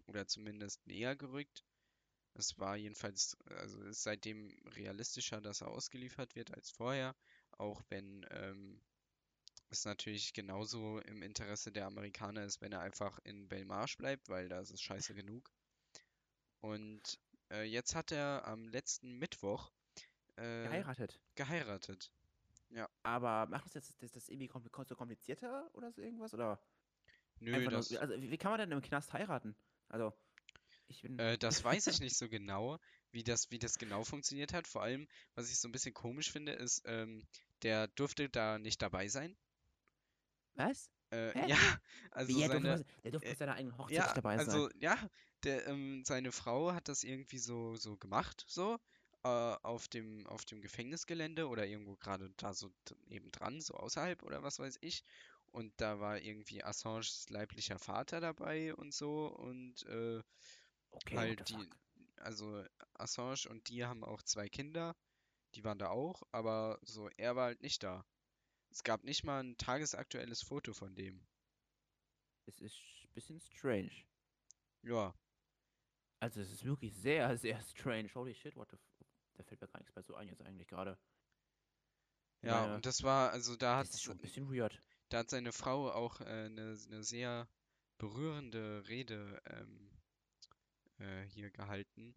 [0.06, 1.64] oder zumindest näher gerückt.
[2.34, 7.16] Es war jedenfalls, also ist seitdem realistischer, dass er ausgeliefert wird als vorher,
[7.58, 8.80] auch wenn ähm,
[9.70, 14.50] es natürlich genauso im Interesse der Amerikaner ist, wenn er einfach in Belmarsh bleibt, weil
[14.50, 15.52] da ist es scheiße genug.
[16.62, 17.20] Und
[17.52, 19.72] äh, jetzt hat er am letzten Mittwoch
[20.38, 21.20] äh, Geheiratet.
[21.36, 22.12] geheiratet.
[23.04, 26.34] Aber macht das jetzt das, das irgendwie kompli- so komplizierter oder so irgendwas?
[26.34, 26.60] Oder
[27.40, 29.56] Nö, das, nur, also wie kann man denn im Knast heiraten?
[29.90, 30.14] Also.
[31.18, 32.78] Äh, das weiß ich nicht so genau,
[33.12, 34.68] wie das, wie das genau funktioniert hat.
[34.68, 37.26] Vor allem, was ich so ein bisschen komisch finde, ist, ähm,
[37.64, 39.38] der durfte da nicht dabei sein.
[40.56, 40.90] was?
[41.12, 41.58] Äh, ja,
[42.12, 44.48] also durfte, seine, der durfte äh, bei seiner eigenen Hochzeit ja, dabei sein.
[44.48, 44.98] also ja,
[45.44, 48.78] der, ähm, seine Frau hat das irgendwie so, so gemacht, so,
[49.24, 54.24] äh, auf dem, auf dem Gefängnisgelände oder irgendwo gerade da so d- nebendran, so außerhalb
[54.24, 55.04] oder was weiß ich.
[55.52, 60.22] Und da war irgendwie Assanges leiblicher Vater dabei und so und äh,
[60.92, 61.70] okay, the die,
[62.18, 64.96] also Assange und die haben auch zwei Kinder,
[65.56, 68.06] die waren da auch, aber so, er war halt nicht da.
[68.70, 71.28] Es gab nicht mal ein tagesaktuelles Foto von dem.
[72.46, 74.06] Es ist ein bisschen strange.
[74.84, 75.14] Ja,
[76.20, 78.10] Also, es ist wirklich sehr, sehr strange.
[78.14, 78.82] Holy shit, what the f
[79.34, 80.98] Da fällt mir gar nichts mehr so ein jetzt eigentlich gerade.
[82.44, 84.82] Ja, meine, und das war, also da hat, schon ein bisschen weird.
[85.10, 87.48] da hat seine Frau auch eine äh, ne ne sehr
[87.98, 89.92] berührende Rede ähm,
[91.02, 92.16] äh, hier gehalten.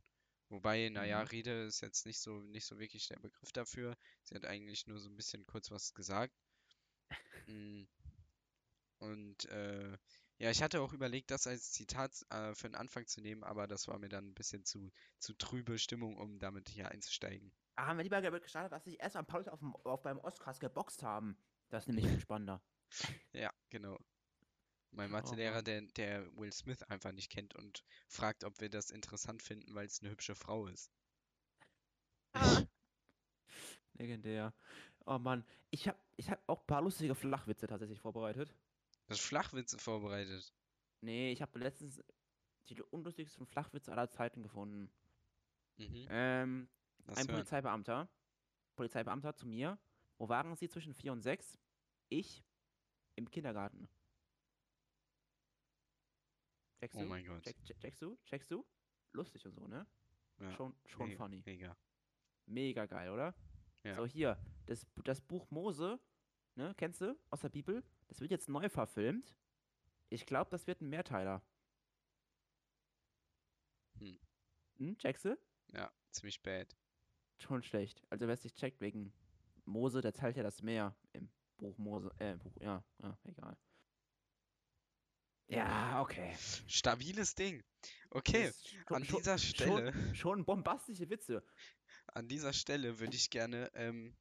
[0.51, 1.29] Wobei, naja, Mhm.
[1.29, 3.97] Rede ist jetzt nicht so, nicht so wirklich der Begriff dafür.
[4.25, 6.35] Sie hat eigentlich nur so ein bisschen kurz was gesagt.
[7.49, 7.85] Mm,
[8.99, 9.97] Und äh,
[10.39, 13.67] ja, ich hatte auch überlegt, das als Zitat äh, für den Anfang zu nehmen, aber
[13.69, 17.53] das war mir dann ein bisschen zu, zu trübe Stimmung, um damit hier einzusteigen.
[17.77, 20.19] Ah, haben wir lieber damit gestartet, dass sich erst am Paulus auf, dem, auf beim
[20.19, 21.37] Oscars geboxt haben.
[21.71, 22.63] Das ist nämlich viel spannender.
[23.33, 23.99] Ja, genau.
[24.95, 25.21] Mein Aha.
[25.21, 29.75] Mathelehrer, der, der Will Smith einfach nicht kennt und fragt, ob wir das interessant finden,
[29.75, 30.91] weil es eine hübsche Frau ist.
[33.95, 34.55] Legendär.
[35.07, 38.55] Oh Mann, ich habe ich hab auch ein paar lustige Flachwitze tatsächlich vorbereitet.
[39.07, 40.55] Das Flachwitze vorbereitet.
[41.01, 42.03] Nee, ich habe letztens
[42.69, 44.91] die unlustigsten Flachwitze aller Zeiten gefunden.
[45.77, 46.07] Mhm.
[46.09, 46.69] Ähm,
[47.07, 47.27] ein hören.
[47.27, 48.09] Polizeibeamter,
[48.77, 49.79] Polizeibeamter zu mir.
[50.19, 51.59] Wo waren Sie zwischen vier und sechs?
[52.09, 52.45] Ich
[53.17, 53.89] im Kindergarten.
[56.85, 57.09] Checkst Oh du?
[57.09, 57.43] mein Gott.
[57.43, 58.19] Check, check, checkst du?
[58.27, 58.63] Checkst du?
[59.13, 59.87] Lustig und so, ne?
[60.39, 61.43] Ja, Schon, schon me- funny.
[61.47, 61.75] Mega.
[62.45, 63.35] Mega geil, oder?
[63.85, 63.95] Ja.
[63.95, 65.99] So, hier, das, das Buch Mose,
[66.57, 67.19] ne, kennst du?
[67.31, 67.83] Aus der Bibel.
[68.09, 69.35] Das wird jetzt neu verfilmt.
[70.11, 71.41] Ich glaube, das wird ein Mehrteiler.
[74.01, 74.19] Hm.
[74.77, 75.39] Hm, checkst du?
[75.73, 76.77] Ja, ziemlich bad.
[77.39, 78.03] Schon schlecht.
[78.11, 79.11] Also, wer es nicht checkt, wegen
[79.65, 82.11] Mose, der teilt ja das Meer im Buch Mose.
[82.19, 83.57] Äh, Buch, ja, ja, egal.
[85.49, 86.35] Ja, okay.
[86.67, 87.63] Stabiles Ding.
[88.11, 88.53] Okay,
[88.87, 91.45] schon- an dieser Stelle, Schon, schon bombastische Witze.
[92.15, 94.17] an dieser Stelle würde ich gerne ähm,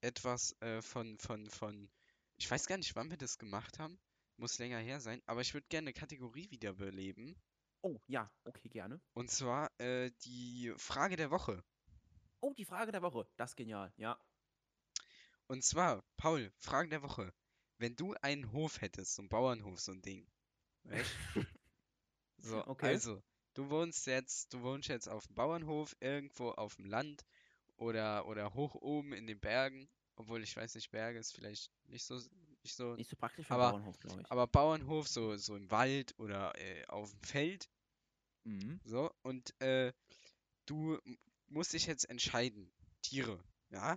[0.00, 1.90] etwas äh, von, von, von,
[2.36, 3.98] ich weiß gar nicht, wann wir das gemacht haben.
[4.38, 7.36] Muss länger her sein, aber ich würde gerne eine Kategorie wiederbeleben.
[7.82, 9.00] Oh, ja, okay, gerne.
[9.12, 11.62] Und zwar äh, die Frage der Woche.
[12.40, 13.28] Oh, die Frage der Woche.
[13.36, 14.18] Das ist genial, ja.
[15.48, 17.32] Und zwar, Paul, Frage der Woche.
[17.78, 20.26] Wenn du einen Hof hättest, so einen Bauernhof, so ein Ding.
[20.84, 21.10] Weißt?
[22.44, 22.86] So, Okay.
[22.88, 23.22] also,
[23.54, 27.24] du wohnst jetzt, du wohnst jetzt auf dem Bauernhof, irgendwo auf dem Land
[27.76, 29.88] oder, oder hoch oben in den Bergen.
[30.16, 32.16] Obwohl ich weiß nicht, Berge ist vielleicht nicht so,
[32.64, 32.96] nicht so.
[32.96, 34.30] Nicht so praktisch für Aber- Bauernhof, glaube ich.
[34.30, 37.70] Aber Bauernhof, so, so im Wald oder äh, auf dem Feld.
[38.44, 38.80] Mhm.
[38.84, 39.92] So, und äh,
[40.66, 40.98] du
[41.46, 42.72] musst dich jetzt entscheiden.
[43.02, 43.38] Tiere,
[43.70, 43.96] ja?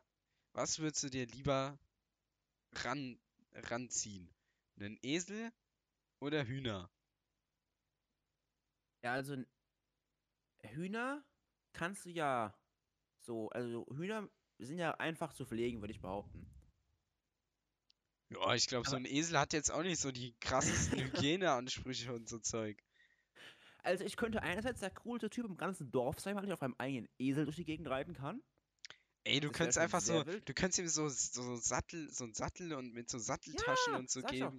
[0.53, 1.79] Was würdest du dir lieber
[2.73, 3.19] ran,
[3.53, 4.29] ranziehen?
[4.79, 5.51] Einen Esel
[6.19, 6.89] oder Hühner?
[9.03, 9.35] Ja, also
[10.63, 11.23] Hühner
[11.73, 12.53] kannst du ja
[13.19, 16.47] so, also Hühner sind ja einfach zu pflegen, würde ich behaupten.
[18.29, 22.29] Ja, ich glaube, so ein Esel hat jetzt auch nicht so die krassesten Hygieneansprüche und
[22.29, 22.77] so Zeug.
[23.83, 26.75] Also ich könnte einerseits der coolste Typ im ganzen Dorf sein, weil ich auf einem
[26.77, 28.41] eigenen Esel durch die Gegend reiten kann.
[29.23, 30.43] Ey, du Das könntest einfach so, wild.
[30.45, 34.09] du könntest ihm so, so Sattel, so einen Sattel und mit so Satteltaschen Ja, und
[34.09, 34.53] so ich doch.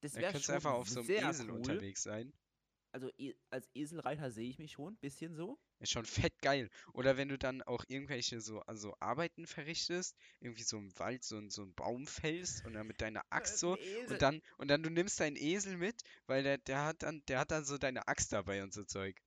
[0.00, 1.56] Das wäre schon einfach auf so einem Esel cool.
[1.58, 2.32] unterwegs sein.
[2.92, 5.58] Also e als Eselreiter sehe ich mich schon, bisschen so.
[5.80, 6.70] Ist schon fett geil.
[6.92, 11.36] Oder wenn du dann auch irgendwelche so also Arbeiten verrichtest, irgendwie so im Wald so,
[11.38, 13.76] ein- so einen Baum fällst und dann mit deiner Axt so
[14.08, 17.38] und dann und dann du nimmst deinen Esel mit, weil der der hat dann der
[17.40, 19.20] hat dann so deine Axt dabei und so Zeug.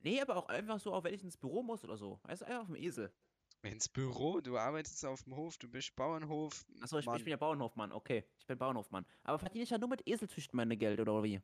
[0.00, 2.20] Nee, aber auch einfach so, auch wenn ich ins Büro muss oder so.
[2.24, 3.12] Weißt du, einfach auf dem Esel.
[3.62, 6.64] Ins Büro, du arbeitest auf dem Hof, du bist Bauernhof.
[6.80, 8.24] Achso, ich, ich bin ja Bauernhofmann, okay.
[8.38, 9.04] Ich bin Bauernhofmann.
[9.22, 11.42] Aber verdiene ich ja nur mit Eselzüchten meine Geld, oder wie?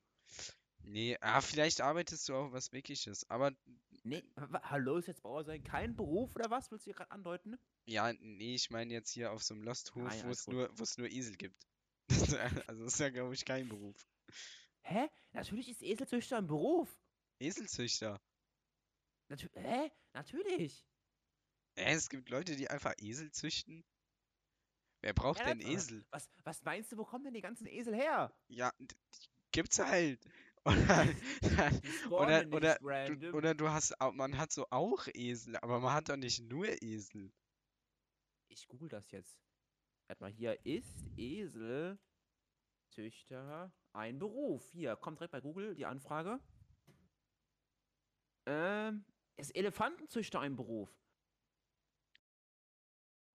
[0.83, 3.29] Nee, ah, vielleicht arbeitest du auch was Wirkliches.
[3.29, 3.53] Aber
[4.07, 4.23] Nee,
[4.63, 6.71] hallo, ist jetzt Bauer sein kein Beruf oder was?
[6.71, 7.59] Willst du gerade andeuten?
[7.87, 10.71] Ja, nee, ich meine jetzt hier auf so einem Losthof, Ah ja, wo es nur,
[10.97, 11.67] nur Esel gibt.
[12.69, 14.07] Also das ist ja, glaube ich, kein Beruf.
[14.83, 15.09] Hä?
[15.33, 17.01] Natürlich ist Eselzüchter ein Beruf.
[17.41, 18.21] Eselzüchter.
[19.29, 19.91] Natü Hä?
[20.13, 20.87] Natürlich.
[21.77, 23.85] Äh, es gibt Leute, die einfach Esel züchten.
[25.03, 26.05] Wer braucht Ja, denn Esel?
[26.11, 28.35] Was, was meinst du, wo kommen denn die ganzen Esel her?
[28.49, 28.97] Ja, die
[29.53, 30.21] gibt's halt.
[30.67, 31.07] Oder,
[32.11, 36.17] oder, oder, du, oder du hast, man hat so auch Esel, aber man hat doch
[36.17, 37.33] nicht nur Esel.
[38.49, 39.39] Ich google das jetzt.
[40.09, 42.01] Warte mal, hier ist Eselzüchter
[43.93, 44.69] ein Beruf.
[44.73, 46.41] Hier, kommt direkt bei Google die Anfrage.
[48.47, 49.05] Ähm,
[49.37, 50.91] ist Elefantenzüchter ein Beruf?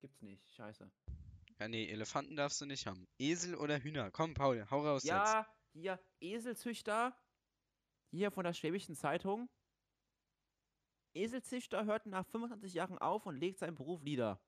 [0.01, 0.91] Gibt's nicht, scheiße.
[1.59, 3.07] Ja, nee, Elefanten darfst du nicht haben.
[3.19, 4.09] Esel oder Hühner?
[4.11, 5.11] Komm, Paul, hau raus jetzt.
[5.11, 7.15] Ja, hier, Eselzüchter.
[8.09, 9.47] Hier von der Schwäbischen Zeitung.
[11.13, 14.41] Eselzüchter hört nach 25 Jahren auf und legt seinen Beruf nieder.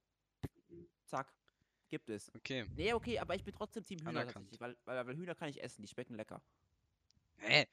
[1.06, 1.32] Zack.
[1.89, 2.34] Gibt es.
[2.34, 2.66] Okay.
[2.76, 5.62] Nee, okay, aber ich bin trotzdem Team Hühner tatsächlich, weil, weil, weil Hühner kann ich
[5.62, 6.42] essen, die schmecken lecker.
[7.38, 7.68] Hä?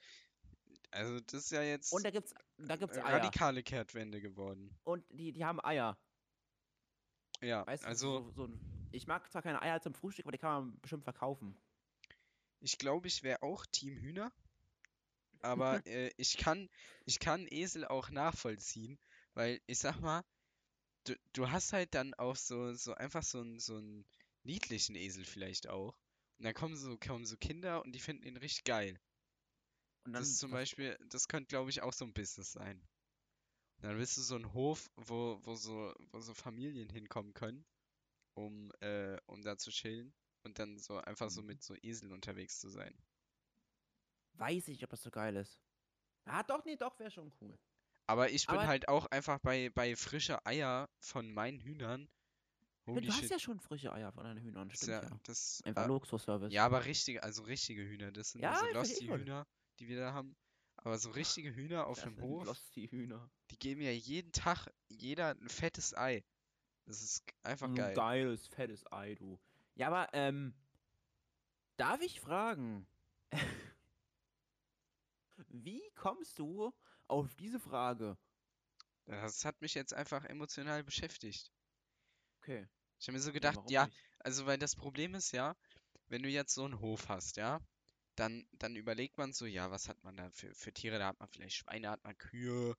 [0.91, 3.05] Also, das ist ja jetzt Und da gibt's, da gibt's Eier.
[3.05, 4.79] radikale Kehrtwende geworden.
[4.85, 5.97] Und die, die haben Eier.
[7.43, 10.33] Ja, Weißt also, du, so, so ein, ich mag zwar keine Eier zum Frühstück, aber
[10.33, 11.57] die kann man bestimmt verkaufen.
[12.61, 14.33] ich glaube, ich wäre auch Team Hühner.
[15.43, 16.69] Aber äh, ich kann,
[17.07, 18.99] ich kann Esel auch nachvollziehen,
[19.35, 20.23] weil ich sag mal,
[21.05, 24.07] du, du hast halt dann auch so, so einfach so einen, so einen
[24.45, 25.97] niedlichen Esel vielleicht auch.
[26.39, 29.01] Und dann kommen so, kommen so Kinder und die finden ihn richtig geil.
[30.05, 32.83] Und dann Das ist zum Beispiel, das könnte, glaube ich, auch so ein Business sein.
[33.81, 37.65] Dann bist du so ein Hof, wo, wo so, wo so Familien hinkommen können,
[38.35, 40.13] um, äh, um da zu chillen
[40.43, 41.47] und dann so einfach so Mhm.
[41.49, 42.95] mit so Eseln unterwegs zu sein.
[44.35, 45.61] Weiß ich, ob das so geil ist.
[46.25, 47.59] Ah, doch, nee, doch, wäre schon cool.
[48.07, 52.09] Aber ich bin Aber- halt auch einfach bei, bei frische Eier von meinen Hühnern.
[52.87, 53.31] Holy du hast shit.
[53.31, 55.21] ja schon frische Eier von deinen Hühnern, stimmt ja, ja.
[55.25, 56.53] das, Einfach äh, Luxusservice.
[56.53, 58.11] ja, aber richtige, also richtige Hühner.
[58.11, 58.73] Das sind Ja, diese.
[58.73, 59.47] Losty-Hühner,
[59.79, 60.35] die wir da haben.
[60.83, 63.31] Aber so richtige Hühner auf dem Hof, Hühner.
[63.51, 66.25] die geben ja jeden Tag jeder ein fettes Ei.
[66.87, 67.95] Das ist einfach Ein geil.
[67.95, 69.39] geiles, fettes Ei, du.
[69.75, 70.55] Ja, aber, ähm,
[71.77, 72.87] darf ich fragen,
[75.49, 76.73] wie kommst du
[77.09, 78.17] auf diese Frage?
[79.05, 81.53] Das hat mich jetzt einfach emotional beschäftigt.
[82.39, 82.69] Okay.
[82.99, 83.99] Ich habe mir so ja, gedacht, ja, nicht?
[84.21, 85.57] also weil das Problem ist ja,
[86.09, 87.61] wenn du jetzt so einen Hof hast, ja,
[88.21, 90.99] dann, dann überlegt man so, ja, was hat man da für, für Tiere?
[90.99, 92.77] Da hat man vielleicht Schweine, hat man Kühe,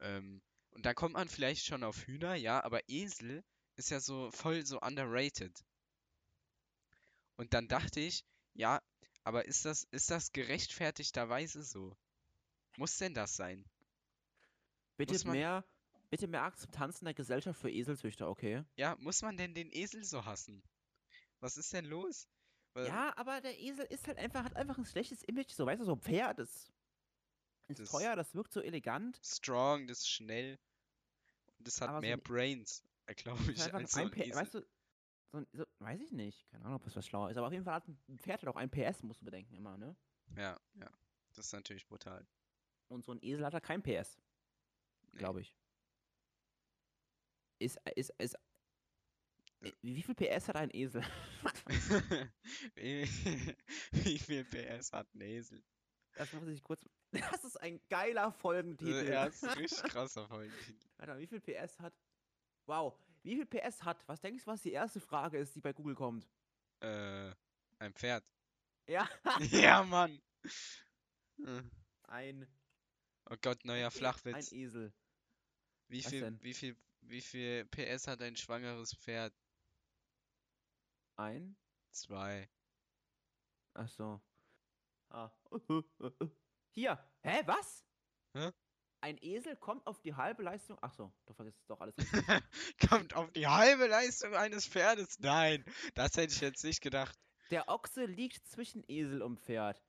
[0.00, 3.44] ähm, und da kommt man vielleicht schon auf Hühner, ja, aber Esel
[3.76, 5.64] ist ja so voll so underrated.
[7.36, 8.24] Und dann dachte ich,
[8.54, 8.82] ja,
[9.24, 11.96] aber ist das, ist das gerechtfertigterweise so?
[12.76, 13.64] Muss denn das sein?
[14.96, 15.64] Bitte man- mehr,
[16.10, 18.64] bitte mehr Akzeptanz in der Gesellschaft für Eselzüchter, okay?
[18.76, 20.62] Ja, muss man denn den Esel so hassen?
[21.40, 22.28] Was ist denn los?
[22.86, 25.84] Ja, aber der Esel ist halt einfach, hat einfach ein schlechtes Image, so, weißt du,
[25.84, 26.70] so ein Pferd, das
[27.68, 29.18] ist Das- teuer, das wirkt so elegant.
[29.24, 30.58] strong, das ist schnell.
[31.58, 32.84] Und das hat Aber so mehr ein- Brains,
[33.16, 34.34] glaube Das ich, ist als so ein ein P Esel.
[34.40, 34.66] weißt du,
[35.32, 37.52] so, ein- so, weiß ich nicht, keine Ahnung, ob das was schlauer ist, aber auf
[37.52, 39.96] jeden Fall hat ein Pferd halt auch ein PS, musst du bedenken immer, ne?
[40.36, 40.90] Ja, ja.
[41.34, 42.26] Das ist natürlich brutal.
[42.88, 44.18] Und so ein Esel hat halt kein PS,
[45.12, 45.18] Nee.
[45.18, 45.54] glaube ich.
[47.60, 48.38] Ist, ist, ist, Äh.
[49.82, 51.02] Wie viel PS hat ein Esel?
[52.74, 53.06] wie,
[54.18, 55.62] viel PS hat ein Esel?
[56.14, 56.84] Das muss ich kurz.
[57.32, 59.06] Das ist ein geiler Folgentitel.
[59.06, 60.88] Äh, Ja, das ist ein richtig krasser Folgentitel.
[60.98, 61.94] Warte mal, wie viel PS hat.
[62.66, 64.06] Wow, wie viel PS hat?
[64.06, 66.28] Was denkst du, was die erste Frage ist, die bei Google kommt?
[66.80, 67.32] Äh,
[67.78, 68.24] ein Pferd.
[68.86, 69.08] Ja,
[69.50, 70.20] ja, Mann.
[71.38, 71.62] Äh,
[72.04, 72.46] ein,
[73.30, 74.52] Oh Gott, neuer ein Flachwitz.
[74.52, 74.92] Esel.
[75.88, 76.42] Wie was viel, denn?
[76.42, 79.34] wie viel, wie viel PS hat ein schwangeres Pferd?
[81.18, 81.56] Ein?
[81.90, 82.48] Zwei.
[83.74, 84.20] Ach so.
[85.10, 85.30] Ah.
[86.70, 86.96] Hier.
[87.22, 87.84] Hä, was?
[88.34, 88.52] Hä?
[89.00, 90.78] Ein Esel kommt auf die halbe Leistung.
[90.80, 91.94] Ach so, du vergisst doch alles.
[92.88, 95.18] Kommt auf die halbe Leistung eines Pferdes?
[95.20, 97.16] Nein, das hätte ich jetzt nicht gedacht.
[97.50, 99.80] Der Ochse liegt zwischen Esel und Pferd.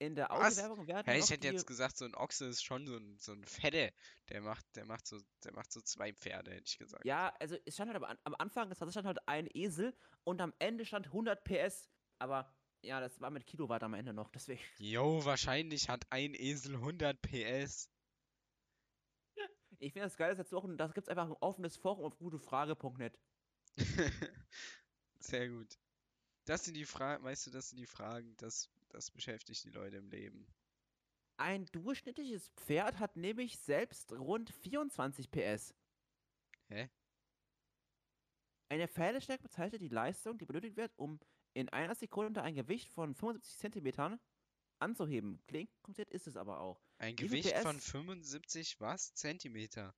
[0.00, 0.30] In der?
[0.32, 1.54] Autowerbung werden noch ich hätte die...
[1.54, 3.92] jetzt gesagt, so ein Ochse ist schon so ein, so ein Fette.
[4.30, 7.04] Der macht, der macht so, der macht so zwei Pferde, hätte ich gesagt.
[7.04, 10.86] Ja, also es stand halt am Anfang, es stand halt ein Esel und am Ende
[10.86, 11.90] stand 100 PS.
[12.18, 14.62] Aber ja, das war mit Kilowatt am Ende noch, deswegen.
[14.78, 17.90] Jo, wahrscheinlich hat ein Esel 100 PS.
[19.80, 22.06] Ich finde das geil, dass jetzt auch, ein- da gibt es einfach ein offenes Forum
[22.06, 23.18] auf gutefrage.net.
[25.18, 25.78] Sehr gut.
[26.46, 29.96] Das sind die Fragen, weißt du, das sind die Fragen, das, das beschäftigt die Leute
[29.96, 30.46] im Leben.
[31.36, 35.74] Ein durchschnittliches Pferd hat nämlich selbst rund 24 PS.
[36.68, 36.90] Hä?
[38.68, 41.18] Eine Pferdestärke bezeichnet die Leistung, die benötigt wird, um
[41.54, 44.20] in einer Sekunde ein Gewicht von 75 Zentimetern
[44.78, 45.42] anzuheben.
[45.46, 46.80] Klingt kompliziert, ist es aber auch.
[46.98, 47.90] Ein viel Gewicht von PS?
[47.90, 49.14] 75 was?
[49.14, 49.94] Zentimeter.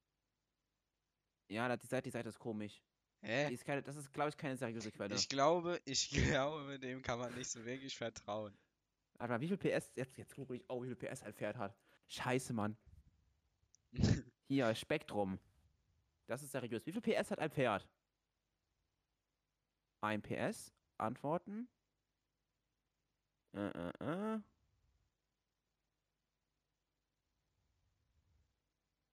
[1.48, 2.82] Ja, die Seite, die Seite ist komisch.
[3.22, 3.52] Die Hä?
[3.52, 5.14] ist keine, das ist, glaube ich, keine seriöse Quelle.
[5.14, 8.56] Ich glaube, ich glaube, dem kann man nicht so wirklich vertrauen.
[9.22, 9.92] Warte mal, wie viel PS?
[9.94, 11.76] Jetzt, jetzt gucke ich, oh, wie viel PS ein Pferd hat.
[12.08, 12.76] Scheiße, Mann.
[14.48, 15.38] Hier, Spektrum.
[16.26, 16.84] Das ist seriös.
[16.86, 17.88] Wie viel PS hat ein Pferd?
[20.00, 20.72] Ein PS.
[20.98, 21.68] Antworten.
[23.54, 24.40] Äh, äh, äh.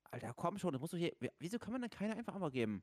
[0.09, 1.15] Alter, komm schon, das musst du hier.
[1.19, 2.81] wi- Wieso kann man denn keine einfach einmal geben?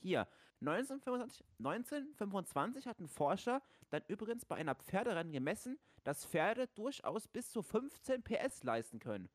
[0.00, 0.26] Hier,
[0.60, 7.50] 1925, 1925 hat ein Forscher dann übrigens bei einer Pferderennen gemessen, dass Pferde durchaus bis
[7.50, 9.28] zu 15 PS leisten können.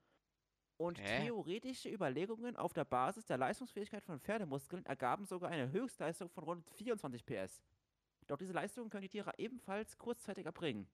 [0.77, 1.25] Und Hä?
[1.25, 6.69] theoretische Überlegungen auf der Basis der Leistungsfähigkeit von Pferdemuskeln ergaben sogar eine Höchstleistung von rund
[6.71, 7.61] 24 PS.
[8.25, 10.89] Doch diese Leistungen können die Tiere ebenfalls kurzzeitig erbringen.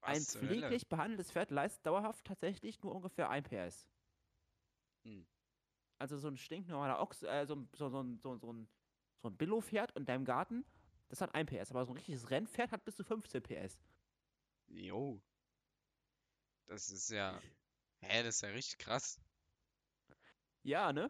[0.00, 0.46] Ein Was Hölle?
[0.48, 3.88] pfleglich behandeltes Pferd leistet dauerhaft tatsächlich nur ungefähr 1 PS.
[5.04, 5.24] Hm.
[6.02, 8.68] Also so ein stinknormaler Ochs, äh, so, ein- so, so, ein- so, so ein,
[9.20, 10.64] so ein Billo-Pferd in deinem Garten,
[11.08, 11.70] das hat 1 PS.
[11.70, 13.78] Aber so ein richtiges Rennpferd hat bis zu 15 PS.
[14.66, 15.22] Jo.
[16.66, 17.40] Das ist ja.
[18.00, 19.20] Hä, das ist ja richtig krass.
[20.64, 21.08] Ja, ne?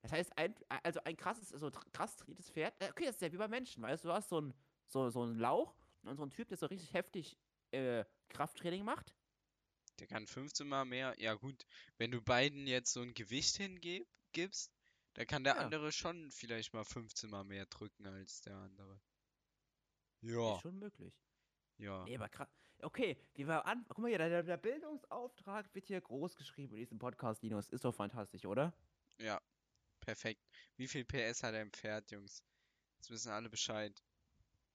[0.00, 3.32] Das heißt, ein, also ein krasses, so krass trainiertes Pferd, äh, okay, das ist ja
[3.32, 4.52] wie bei Menschen, weißt du, du hast so ein,
[4.88, 7.38] so, so einen Lauch und so ein Typ, der so richtig heftig
[7.70, 9.14] äh, Krafttraining macht.
[9.98, 11.14] Der kann 15 Mal mehr.
[11.18, 11.64] Ja, gut.
[11.98, 14.72] Wenn du beiden jetzt so ein Gewicht hingibst,
[15.14, 15.60] dann kann der Ja.
[15.60, 19.00] andere schon vielleicht mal 15 Mal mehr drücken als der andere.
[20.22, 21.14] Ja, Ist schon möglich.
[21.78, 22.04] ja.
[22.04, 22.48] Nee, aber krass.
[22.80, 23.84] Okay, wie wir an.
[23.88, 27.68] Guck mal hier, der, der Bildungsauftrag wird hier groß geschrieben in diesem Podcast, Linus.
[27.68, 28.72] Ist doch fantastisch, oder?
[29.18, 29.40] Ja,
[30.00, 30.42] perfekt.
[30.76, 32.42] Wie viel PS hat ein Pferd, Jungs?
[32.96, 34.02] Jetzt wissen alle Bescheid.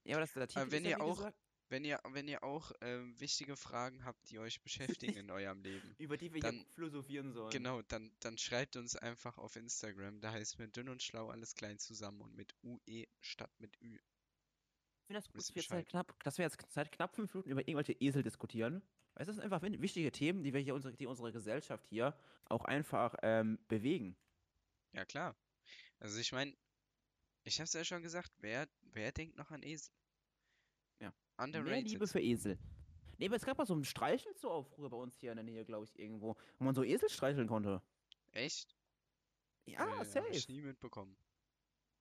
[0.04, 1.38] Ja, aber das der Titel wenn ist ja, ihr auch- gesagt,
[1.70, 5.96] Wenn ihr, wenn ihr auch ähm, wichtige Fragen habt, die euch beschäftigen in eurem Leben,
[5.98, 7.52] über die wir dann- hier philosophieren sollen.
[7.52, 10.22] genau, dann, dann schreibt uns einfach auf Instagram.
[10.22, 13.96] Da heißt mir dünn und schlau alles klein zusammen und mit UE statt mit Ü.
[13.96, 17.34] Ich finde das gut, dass wir, jetzt seit knapp, dass wir jetzt seit knapp fünf
[17.34, 18.82] Minuten über irgendwelche Esel diskutieren.
[19.16, 22.64] Du, das sind einfach wichtige Themen, die wir hier unsere, die unsere Gesellschaft hier auch
[22.66, 24.16] einfach ähm, bewegen.
[24.94, 25.36] Ja, klar.
[26.00, 26.56] Also ich meine,
[27.44, 29.94] ich hab's ja schon gesagt, wer, wer denkt noch an Esel?
[31.38, 31.46] Ja.
[31.46, 31.88] Mehr Underrated.
[31.90, 32.58] Liebe für Esel.
[33.18, 35.44] Nee, aber es gab mal so einen Streichelzoo auch früher bei uns hier in der
[35.44, 37.82] Nähe, glaube ich, irgendwo, wo man so Esel streicheln konnte.
[38.32, 38.76] Echt?
[39.66, 40.28] Ja, hab safe.
[40.30, 41.18] ich nie mitbekommen.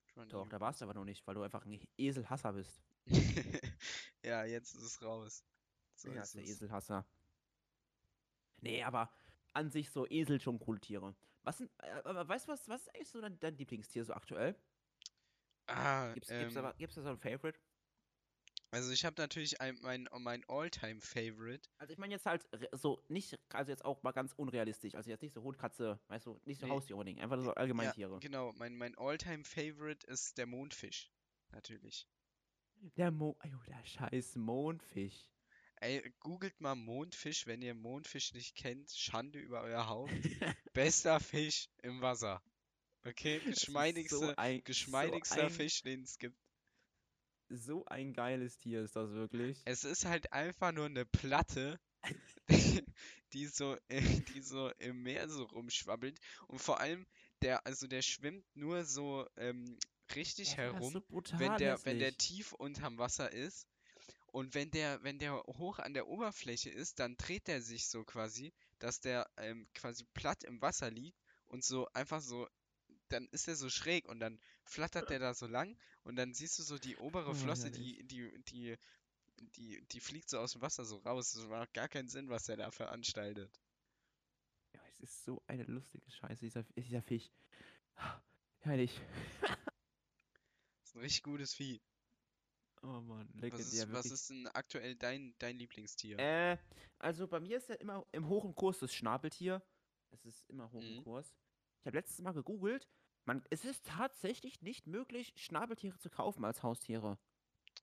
[0.07, 0.51] Schon Doch, nie.
[0.51, 2.83] da warst du aber noch nicht, weil du einfach ein Eselhasser bist.
[4.25, 5.44] Ja, jetzt ist es raus.
[5.94, 6.51] So ja, ist der es.
[6.51, 7.07] Eselhasser.
[8.61, 9.12] Nee, aber
[9.53, 11.14] an sich so Esel schon coole Tiere.
[11.44, 14.14] Was sind, äh, aber weißt du was, was ist eigentlich so dein, dein Lieblingstier so
[14.14, 14.57] aktuell?
[15.68, 17.61] Ah, Gibt's, gibt's, ähm, da, gibt's da so ein Favorite?
[18.77, 21.67] Also ich habe natürlich ein, mein, mein All-Time-Favorite.
[21.79, 25.23] Also ich meine jetzt halt so nicht, also jetzt auch mal ganz unrealistisch, also jetzt
[25.23, 26.73] nicht so Hund, Katze, weißt du, nicht so Nee.
[26.73, 28.19] Haustier unbedingt, einfach so allgemein Ja, Tiere.
[28.21, 31.11] genau, mein, mein All-Time-Favorite ist der Mondfisch.
[31.53, 32.07] Natürlich.
[32.99, 35.31] Der Mo, Ajo, der scheiß Mondfisch.
[35.81, 38.91] Ey, googelt mal Mondfisch, wenn ihr Mondfisch nicht kennt.
[38.91, 40.11] Schande über euer Haupt.
[40.75, 42.43] Bester Fisch im Wasser.
[43.07, 46.37] Okay, geschmeidigste, so ein, geschmeidigster so ein, Fisch, den es gibt.
[47.49, 49.63] So ein geiles Tier ist das wirklich.
[49.65, 51.79] Es ist halt einfach nur eine Platte,
[53.33, 53.77] die so,
[54.35, 56.19] die so im Meer so rumschwabbelt.
[56.49, 57.07] Und vor allem,
[57.43, 59.79] der, also der schwimmt nur so ähm,
[60.15, 63.67] richtig war herum, so wenn der, wenn der tief unterm Wasser ist.
[64.27, 68.05] Und wenn der, wenn der hoch an der Oberfläche ist, dann dreht der sich so
[68.05, 72.47] quasi, dass der ähm, quasi platt im Wasser liegt und so einfach so,
[73.09, 76.59] dann ist er so schräg und dann flattert der da so lang und dann siehst
[76.59, 78.77] du so die obere Oh, Flosse, die, die, die,
[79.57, 81.33] die, die fliegt so aus dem Wasser so raus.
[81.33, 83.51] Das macht gar keinen Sinn, was der da veranstaltet.
[84.73, 87.31] Ja, es ist so eine lustige Scheiße, dieser, dieser Fisch.
[88.61, 89.01] Herrlich.
[90.81, 91.81] Das ist ein richtig gutes Vieh.
[92.83, 96.19] Oh Mann, Was legendär, ist, was ist denn aktuell dein, dein Lieblingstier?
[96.19, 96.57] Äh,
[96.99, 99.62] also bei mir ist ja immer im hohen Kurs das Schnabeltier.
[100.11, 101.03] Es ist immer hoch im Mhm.
[101.03, 101.35] Kurs.
[101.81, 102.87] Ich habe letztes Mal gegoogelt.
[103.27, 107.18] Man, es ist tatsächlich nicht möglich, Schnabeltiere zu kaufen als Haustiere.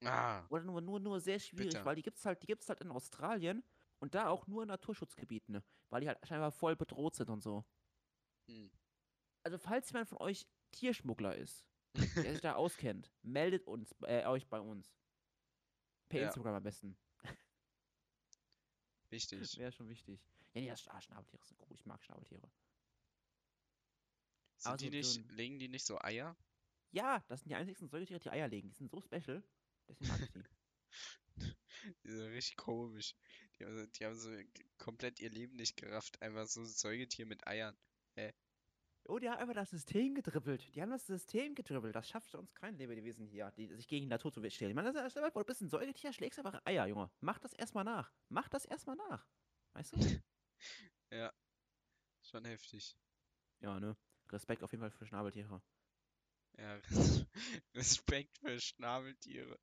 [0.03, 1.85] Ah, Oder nur, nur, nur sehr schwierig, Bitter.
[1.85, 3.63] weil die gibt's halt, die gibt's halt in Australien
[3.99, 5.63] und da auch nur in Naturschutzgebieten, ne?
[5.89, 7.65] weil die halt scheinbar voll bedroht sind und so.
[8.47, 8.69] hm.
[9.43, 11.65] Also falls jemand von euch Tierschmuggler ist,
[12.23, 14.95] der sich da auskennt, meldet uns, äh, euch bei uns.
[16.09, 16.27] Per Ja.
[16.27, 16.97] Instagram am besten.
[19.09, 19.57] Wichtig.
[19.57, 20.19] Wäre schon wichtig.
[20.53, 21.75] Ja, nee, das, ah, Schnabeltiere sind cool.
[21.75, 22.51] Ich mag Schnabeltiere.
[24.63, 26.37] Sind Aber die so- so nicht, ein- legen die nicht so Eier?
[26.91, 28.69] Ja, das sind die einzigsten Säugetiere, die Eier legen.
[28.69, 29.43] Die sind so special.
[29.89, 30.43] Deswegen mag ich die.
[32.05, 33.13] Die sind richtig komisch.
[33.59, 34.29] Die haben, so- die haben so
[34.77, 36.21] komplett ihr Leben nicht gerafft.
[36.21, 37.75] Einfach so ein Säugetier mit Eiern.
[39.05, 40.73] Oh, die haben einfach das System gedribbelt.
[40.73, 41.93] Die haben das System gedribbelt.
[41.93, 44.69] Das schafft uns kein Lebewesen hier, die sich gegen die Natur zu stellen.
[44.71, 47.11] Ich meine, das ist- du bist ein Säugetier, schlägst einfach Eier, Junge.
[47.19, 48.13] Mach das erstmal nach.
[48.29, 49.27] Mach das erstmal nach.
[49.73, 49.97] Weißt du?
[52.21, 52.95] Schon heftig.
[53.59, 53.97] ja, ne?
[54.33, 55.61] Respekt auf jeden Fall für Schnabeltiere.
[56.57, 56.79] Ja,
[57.75, 59.59] Respekt für Schnabeltiere.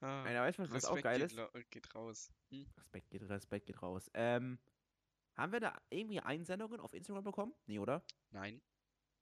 [0.00, 1.70] Ah, Nein, weißt du, was, was auch Respekt geil geht, ist?
[1.70, 2.32] geht raus.
[2.50, 2.66] Hm?
[2.76, 4.10] Respekt geht, Respekt geht raus.
[4.14, 4.58] Ähm,
[5.36, 7.54] haben wir da irgendwie Einsendungen auf Instagram bekommen?
[7.66, 8.02] Nee, oder?
[8.30, 8.60] Nein.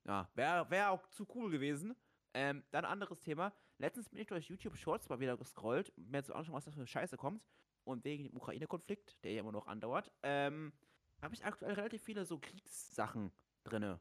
[0.04, 1.96] Ja, wäre wär auch zu cool gewesen.
[2.34, 3.52] Ähm, dann anderes Thema.
[3.78, 6.70] Letztens bin ich durch YouTube Shorts mal wieder gescrollt, um mir zu anschauen, was da
[6.70, 7.44] für eine Scheiße kommt.
[7.84, 10.72] Und wegen dem Ukraine-Konflikt, der ja immer noch andauert, ähm,
[11.20, 13.32] habe ich aktuell relativ viele so Kriegssachen
[13.62, 14.00] drinne.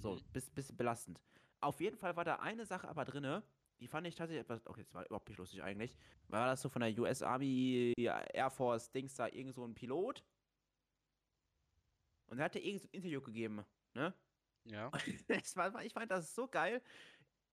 [0.00, 0.20] So, Mhm.
[0.32, 1.20] bis, bisschen belastend.
[1.60, 3.42] Auf jeden Fall war da eine Sache aber drinne,
[3.80, 5.96] die fand ich tatsächlich etwas, okay, das war überhaupt nicht lustig eigentlich.
[6.28, 10.24] War das so von der US Army Air Force Dings da, irgend so ein Pilot?
[12.26, 13.64] Und er hatte irgend so ein Interview gegeben,
[13.94, 14.14] ne?
[14.64, 14.90] Ja.
[15.56, 16.82] War, ich fand das so geil.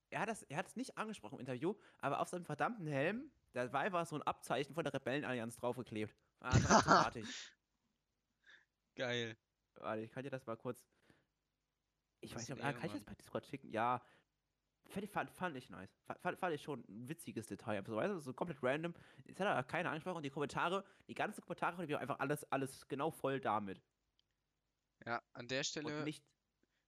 [0.09, 3.32] Er hat, das, er hat es nicht angesprochen im Interview, aber auf seinem verdammten Helm,
[3.53, 6.15] da war einfach so ein Abzeichen von der Rebellenallianz draufgeklebt.
[6.39, 7.13] War einfach.
[8.95, 9.38] Geil.
[9.75, 10.86] Warte, ich kann dir das mal kurz.
[12.22, 13.70] Ich weiß nicht, ob, ah, kann ich das bei Discord schicken?
[13.72, 14.03] Ja.
[14.88, 15.93] Fand, ich- fand, fand ich nice.
[16.07, 17.84] Fa- Fand, fand ich schon ein witziges Detail.
[17.86, 18.93] So, weißt du, so komplett random.
[19.26, 22.43] Jetzt hat er keine angesprochen und die Kommentare, die ganzen Kommentare von ihm einfach alles,
[22.51, 23.82] alles genau voll damit.
[25.05, 26.24] Ja, an der Stelle nicht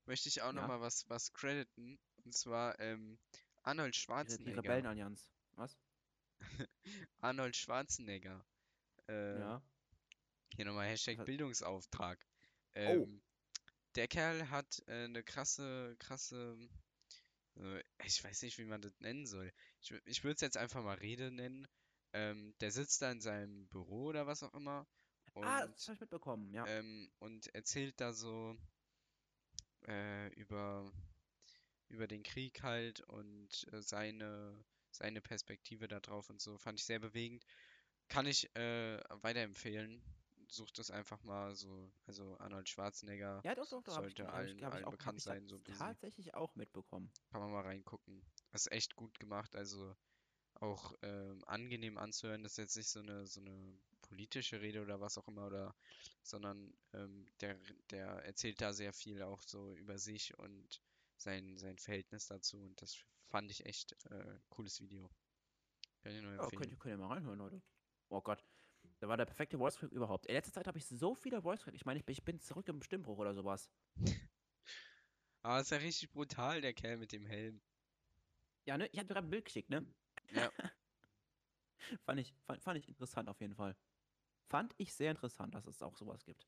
[0.05, 0.67] möchte ich auch noch Ja.
[0.67, 1.99] mal was, was crediten.
[2.25, 3.19] Und zwar ähm,
[3.63, 4.57] Arnold die, die Schwarzenegger.
[4.63, 5.31] Rebellenallianz.
[5.55, 5.77] Was?
[7.19, 8.43] Arnold Schwarzenegger.
[9.07, 9.61] Äh, ja.
[10.55, 12.25] Hier nochmal Hashtag Bildungsauftrag.
[12.75, 12.79] Oh.
[12.79, 13.21] Ähm,
[13.95, 16.57] Der Kerl hat äh, eine krasse, krasse,
[17.57, 19.51] äh, ich weiß nicht, wie man das nennen soll.
[19.81, 21.67] Ich, ich würde es jetzt einfach mal Rede nennen.
[22.13, 24.85] Ähm, der sitzt da in seinem Büro oder was auch immer
[25.33, 26.65] und, ah, das habe ich mitbekommen, ja.
[26.67, 28.57] ähm, und erzählt da so
[29.87, 30.91] äh, über,
[31.87, 36.57] über den Krieg halt und äh, seine, seine Perspektive da drauf und so.
[36.57, 37.45] Fand ich sehr bewegend.
[38.09, 40.03] Kann ich äh, weiterempfehlen.
[40.53, 43.39] Sucht das einfach mal so, also Arnold Schwarzenegger.
[43.45, 43.93] ja, doch, doch, doch.
[43.95, 47.09] Sollte ich, allen- ich allen auch, bekannt hab ich sein, so tatsächlich auch mitbekommen.
[47.31, 48.21] Kann man mal reingucken.
[48.51, 49.95] Das ist echt gut gemacht, also
[50.55, 52.43] auch ähm, angenehm anzuhören.
[52.43, 55.73] Das ist jetzt nicht so eine so eine politische Rede oder was auch immer, oder
[56.21, 57.57] sondern ähm, der,
[57.89, 60.81] der erzählt da sehr viel auch so über sich und
[61.15, 62.97] sein, sein Verhältnis dazu und das
[63.29, 65.09] fand ich echt äh, cooles Video.
[66.01, 66.59] Kann ich nur Ja, empfehlen.
[66.59, 67.61] könnt, ihr- könnt ihr mal reinhören, Leute.
[68.09, 68.43] Oh Gott.
[69.01, 70.27] Da war der perfekte Voice Crack überhaupt.
[70.27, 71.73] In letzter Zeit habe ich so viele Voice Crack.
[71.73, 73.71] Ich meine, ich, bin- ich bin zurück im Stimmbruch oder sowas.
[75.43, 77.61] Aber ist ja richtig brutal, der Kerl mit dem Helm.
[78.67, 78.85] Ja, ne?
[78.91, 79.87] Ich dir gerade ein Bild geschickt, ne?
[80.29, 80.51] Ja.
[82.05, 83.75] fand, ich, fand, fand ich interessant auf jeden Fall.
[84.49, 86.47] Fand ich sehr interessant, dass es auch sowas gibt.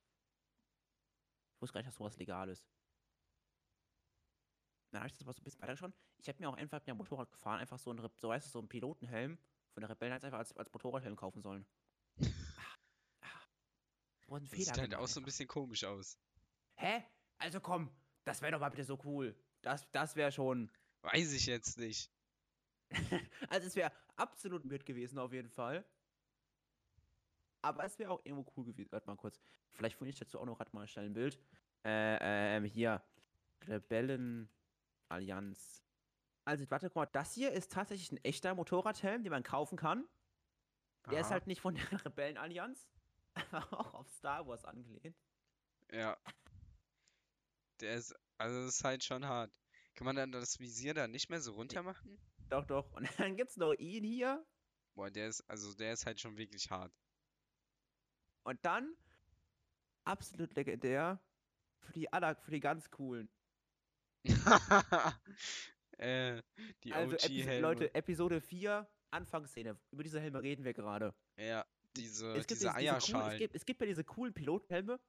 [1.55, 2.67] Ich wusste gar nicht, dass sowas legal ist.
[4.91, 5.93] Dann habe ich das mal so ein bisschen weiter schon.
[6.19, 8.59] Ich habe mir auch einfach mit Motorrad gefahren, einfach so ein, so weißt du, so
[8.59, 9.39] einen Pilotenhelm
[9.71, 11.65] von der Rebellen einfach als, als Motorradhelm kaufen sollen.
[14.27, 16.17] Das Fehler sieht halt auch so ein bisschen komisch aus.
[16.75, 17.03] Hä?
[17.37, 17.91] Also komm,
[18.23, 19.35] das wäre doch mal bitte so cool.
[19.61, 20.71] Das, das wäre schon.
[21.01, 22.11] Weiß ich jetzt nicht.
[23.49, 25.85] Also es wäre absolut weird gewesen auf jeden Fall.
[27.61, 28.91] Aber es wäre auch irgendwo cool gewesen.
[28.91, 29.39] Warte mal kurz.
[29.71, 31.39] Vielleicht finde ich dazu auch noch gerade mal schnell ein Bild.
[31.85, 33.01] Äh, ähm, hier.
[33.67, 35.83] Rebellenallianz.
[36.45, 40.05] Also, warte guck mal, das hier ist tatsächlich ein echter Motorradhelm, den man kaufen kann.
[41.09, 41.33] Der ist Aha.
[41.33, 42.87] halt nicht von der Rebellenallianz,
[43.71, 45.17] auch auf Star Wars angelehnt.
[45.91, 46.17] Ja.
[47.81, 49.51] Der ist, also das ist halt schon hart.
[49.95, 52.19] Kann man dann das Visier da nicht mehr so runter machen?
[52.49, 52.91] Doch, doch.
[52.93, 54.45] Und dann gibt's noch ihn hier.
[54.95, 56.93] Boah, der ist, also der ist halt schon wirklich hart.
[58.43, 58.95] Und dann
[60.03, 61.19] absolut legendär
[61.79, 63.29] für die aller, für die ganz coolen.
[65.97, 66.41] äh,
[66.83, 67.61] die Also Episo OG-Helme.
[67.61, 69.79] Leute, Episode 4, Anfangsszene.
[69.91, 71.15] Über diese Helme reden wir gerade.
[71.37, 71.65] Ja,
[71.95, 73.37] diese, Es gibt diese diese, diese coolen, es, Eierschalen.
[73.39, 74.99] gibt, es gibt ja diese coolen Pilothelme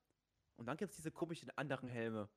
[0.56, 2.28] und dann gibt es diese komischen anderen Helme.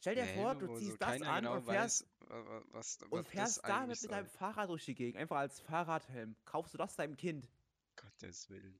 [0.00, 2.28] Stell dir Ja, vor, Helme, du wo so ziehst das an genau und fährst, weiß,
[2.30, 4.26] wa- wa- was, und was das fährst damit mit deinem.
[4.28, 5.16] Fahrrad durch die Gegend.
[5.20, 6.36] Einfach als Fahrradhelm.
[6.44, 7.48] Kaufst du das deinem Kind?
[7.96, 8.78] Gottes Willen.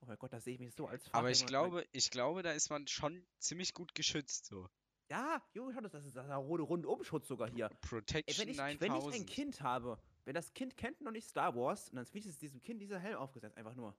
[0.00, 1.16] Oh mein Gott, da sehe ich mich so als Vater.
[1.18, 4.68] Aber ich glaube, ich glaube, da ist man schon ziemlich gut geschützt, so.
[5.10, 7.70] Ja, Junge, schau, das das ist der rote Rundumschutz sogar hier.
[7.70, 9.26] Ey, Protection wenn, ich, wenn ich ein 9000.
[9.26, 9.98] Kind habe,
[10.28, 13.16] wenn das Kind kennt noch nicht Star Wars, und dann es diesem Kind dieser Helm
[13.16, 13.96] aufgesetzt, einfach nur.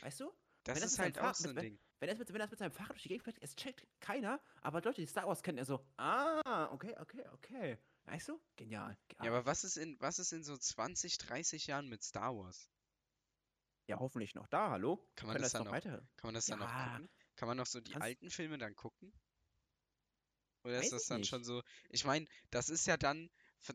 [0.00, 0.32] Weißt du?
[0.64, 1.80] Das Wenn das ist halt auch so ein mit- Ding.
[2.00, 3.86] Wenn er es mit, wenn es mit seinem Fahrrad durch die Gegend fährt, es checkt
[4.00, 7.78] keiner, aber Leute, die Star Wars kennen, er so, ah, okay, okay, okay.
[8.04, 8.40] Weißt du?
[8.56, 8.96] Genial.
[9.22, 12.68] Ja, aber was ist in, was ist in so 20, 30 Jahren mit Star Wars?
[13.86, 14.96] ja, hoffentlich noch da, hallo?
[15.16, 15.98] Kann man Können das dann noch noch, weiter?
[16.16, 16.90] kann man das dann noch Ja.
[16.92, 17.08] gucken?
[17.36, 19.12] Kann man noch so die Kannst- alten Filme dann gucken?
[20.64, 21.30] Oder ist das dann nicht.
[21.30, 21.62] schon so?
[21.88, 23.30] Ich meine, das ist ja dann,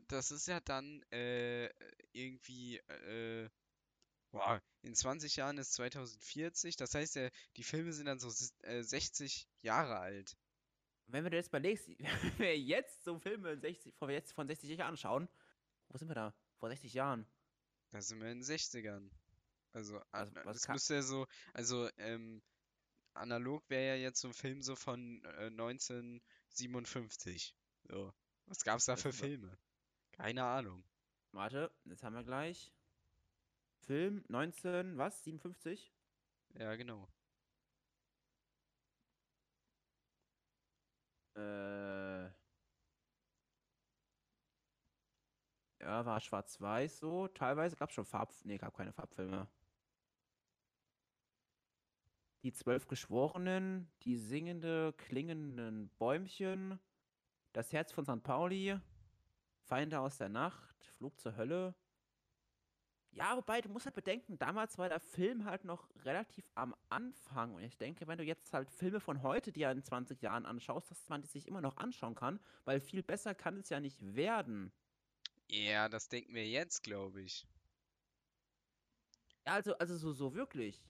[0.08, 1.68] das ist ja dann äh,
[2.12, 3.48] irgendwie, äh,
[4.30, 8.30] boah, in 20 Jahren ist 2040, das heißt ja, die Filme sind dann so
[8.62, 10.36] äh, 60 Jahre alt.
[11.06, 14.46] Wenn wir dir jetzt überlegst, wenn wir jetzt so Filme in 60, von, jetzt von
[14.46, 15.28] 60 Jahren anschauen,
[15.88, 16.34] wo sind wir da?
[16.58, 17.26] Vor 60 Jahren.
[17.90, 19.10] Da sind wir in den 60ern.
[19.72, 22.42] Also, was das müsste ja so, also, ähm,
[23.14, 27.56] analog wäre ja jetzt so ein Film so von äh, 1957.
[27.88, 28.14] So.
[28.46, 29.58] Was gab's da für Filme?
[30.14, 30.84] Keine Ahnung.
[31.32, 32.72] Warte, jetzt haben wir gleich.
[33.80, 35.24] Film 19, was?
[35.24, 35.92] 57?
[36.56, 37.08] Ja, genau.
[41.36, 42.26] Äh.
[45.80, 47.26] Ja, war schwarz-weiß so.
[47.28, 48.32] Teilweise gab es schon Farb.
[48.44, 49.48] Nee, gab keine Farbfilme.
[52.44, 56.78] Die zwölf Geschworenen, die singende, klingenden Bäumchen,
[57.52, 58.22] das Herz von St.
[58.22, 58.78] Pauli,
[59.64, 61.74] Feinde aus der Nacht, Flug zur Hölle.
[63.10, 67.54] Ja, wobei, du musst halt bedenken, damals war der Film halt noch relativ am Anfang.
[67.54, 70.90] Und ich denke, wenn du jetzt halt Filme von heute dir in 20 Jahren anschaust,
[70.90, 74.16] dass man die sich immer noch anschauen kann, weil viel besser kann es ja nicht
[74.16, 74.72] werden.
[75.48, 77.46] Ja, das denken wir jetzt, glaube ich.
[79.46, 80.82] Ja, also, also so, so wirklich.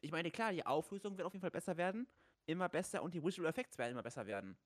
[0.00, 2.06] Ich meine, klar, die Auflösung wird auf jeden Fall besser werden,
[2.46, 4.56] immer besser und die Visual Effects werden immer besser werden.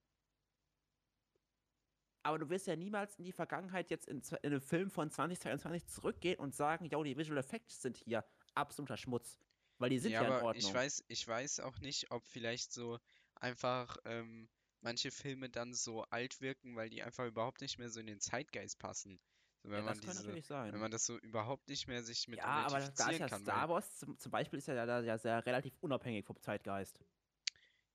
[2.27, 5.87] Aber du wirst ja niemals in die Vergangenheit jetzt in, in einem Film von 2022
[5.87, 8.25] zurückgehen und sagen, ja, die Visual Effects sind hier
[8.55, 9.39] absoluter Schmutz.
[9.79, 10.57] Weil die sind ja, Ja, in aber Ordnung.
[10.57, 12.99] ich weiß, ich weiß auch nicht, ob vielleicht so
[13.37, 14.49] einfach ähm,
[14.81, 18.21] manche Filme dann so alt wirken, weil die einfach überhaupt nicht mehr so in den
[18.21, 19.21] Zeitgeist passen.
[19.63, 20.73] So, wenn ja, man das kann diese, natürlich sein.
[20.73, 23.43] wenn man das so überhaupt nicht mehr sich mit ja, aber da ist ja kann,
[23.43, 27.01] Star Wars zum, zum Beispiel ist ja, da ja sehr relativ unabhängig vom Zeitgeist.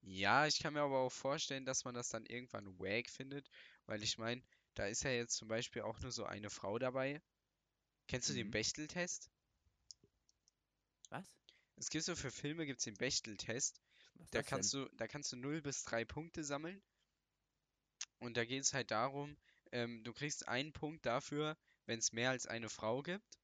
[0.02, 3.50] ja, ich kann mir aber auch vorstellen, dass man das dann irgendwann wack findet,
[3.92, 4.42] weil ich meine,
[4.76, 7.22] da ist ja jetzt zum Beispiel auch nur so eine Frau dabei.
[8.08, 8.52] Kennst du den Mhm.
[8.52, 9.30] Bechteltest?
[11.10, 11.28] Was?
[11.76, 13.82] Es gibt so für Filme gibt's den Bechteltest.
[14.30, 14.86] Da kannst denn?
[14.86, 16.82] du, da kannst du 0 bis 3 Punkte sammeln.
[18.20, 19.38] Und da geht es halt darum,
[19.74, 23.40] ähm, du kriegst einen Punkt dafür, wenn es mehr als eine Frau gibt.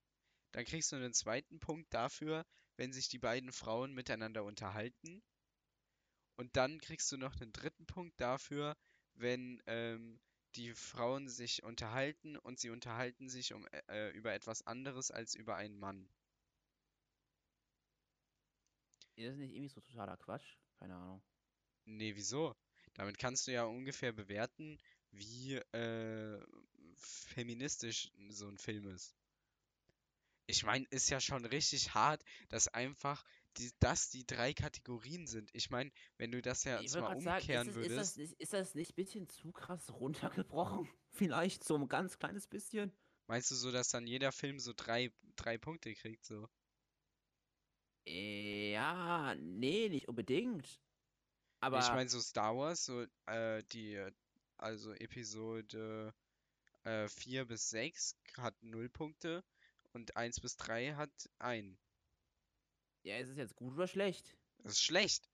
[0.54, 2.46] Dann kriegst du einen zweiten Punkt dafür,
[2.78, 5.22] wenn sich die beiden Frauen miteinander unterhalten.
[6.38, 8.78] Und dann kriegst du noch einen dritten Punkt dafür,
[9.16, 10.22] wenn ähm,
[10.56, 15.56] die Frauen sich unterhalten und sie unterhalten sich um, äh, über etwas anderes als über
[15.56, 16.10] einen Mann.
[19.16, 20.58] Ist das nicht irgendwie so totaler Quatsch?
[20.80, 21.24] Keine Ahnung.
[21.86, 22.56] Nee, wieso?
[22.94, 24.80] Damit kannst du ja ungefähr bewerten,
[25.12, 26.40] wie äh,
[26.96, 29.16] feministisch so ein Film ist.
[30.46, 33.26] Ich meine, ist ja schon richtig hart, dass einfach
[33.58, 35.50] die, das die drei Kategorien sind.
[35.54, 37.92] Ich meine, wenn du das ja Ich mal gerade sagen, umkehren ist, es, ist, das
[37.92, 40.88] würdest, nicht, ist das nicht ein bisschen zu krass runtergebrochen?
[41.10, 42.92] Vielleicht so ein ganz kleines bisschen?
[43.28, 46.50] meinst du so, dass dann jeder Film so drei, drei Punkte kriegt, so?
[48.06, 50.80] Ja, nee, nicht unbedingt.
[51.60, 54.02] Aber Ich meine, so Star Wars, so äh, die,
[54.58, 56.14] also Episode
[56.84, 59.44] äh, 4 bis 6 hat 0 Punkte
[59.94, 61.78] und 1 bis 3 hat 1.
[63.08, 64.38] ja, ist es jetzt gut oder schlecht?
[64.64, 65.30] Das ist schlecht.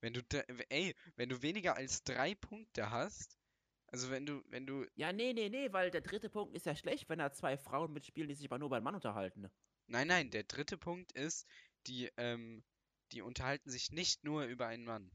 [0.00, 0.20] Wenn du,
[0.70, 3.38] ey, wenn du weniger als drei Punkte hast,
[3.86, 6.74] also wenn du, wenn du, Ja, nee, nee, nee, weil der dritte Punkt ist ja
[6.74, 9.50] schlecht, wenn da zwei Frauen mitspielen, die sich aber nur beim Mann unterhalten.
[9.86, 11.46] nein, nein, der dritte Punkt ist,
[11.86, 12.64] die, ähm,
[13.12, 15.10] die unterhalten sich nicht nur über einen Mann.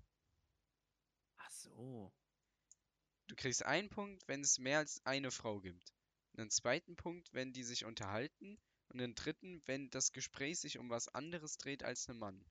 [1.38, 2.14] Ach so.
[3.28, 5.93] Du kriegst einen Punkt, wenn es mehr als eine Frau gibt.
[6.38, 8.59] Einen zweiten Punkt, wenn die sich unterhalten.
[8.92, 12.44] Und einen dritten, wenn das Gespräch sich um was anderes dreht als ein Mann.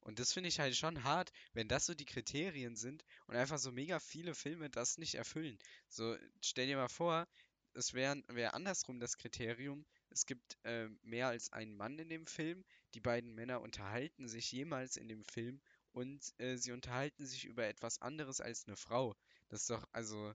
[0.00, 3.58] Und das finde ich halt schon hart, wenn das so die Kriterien sind und einfach
[3.58, 5.58] so mega viele Filme das nicht erfüllen.
[5.88, 7.26] So, stell dir mal vor,
[7.74, 12.26] es wäre wär andersrum das Kriterium, es gibt äh, mehr als einen Mann in dem
[12.26, 12.64] Film,
[12.94, 15.60] die beiden Männer unterhalten sich jemals in dem Film
[15.92, 19.14] und äh, sie unterhalten sich über etwas anderes als eine Frau.
[19.48, 20.34] Das ist doch, also,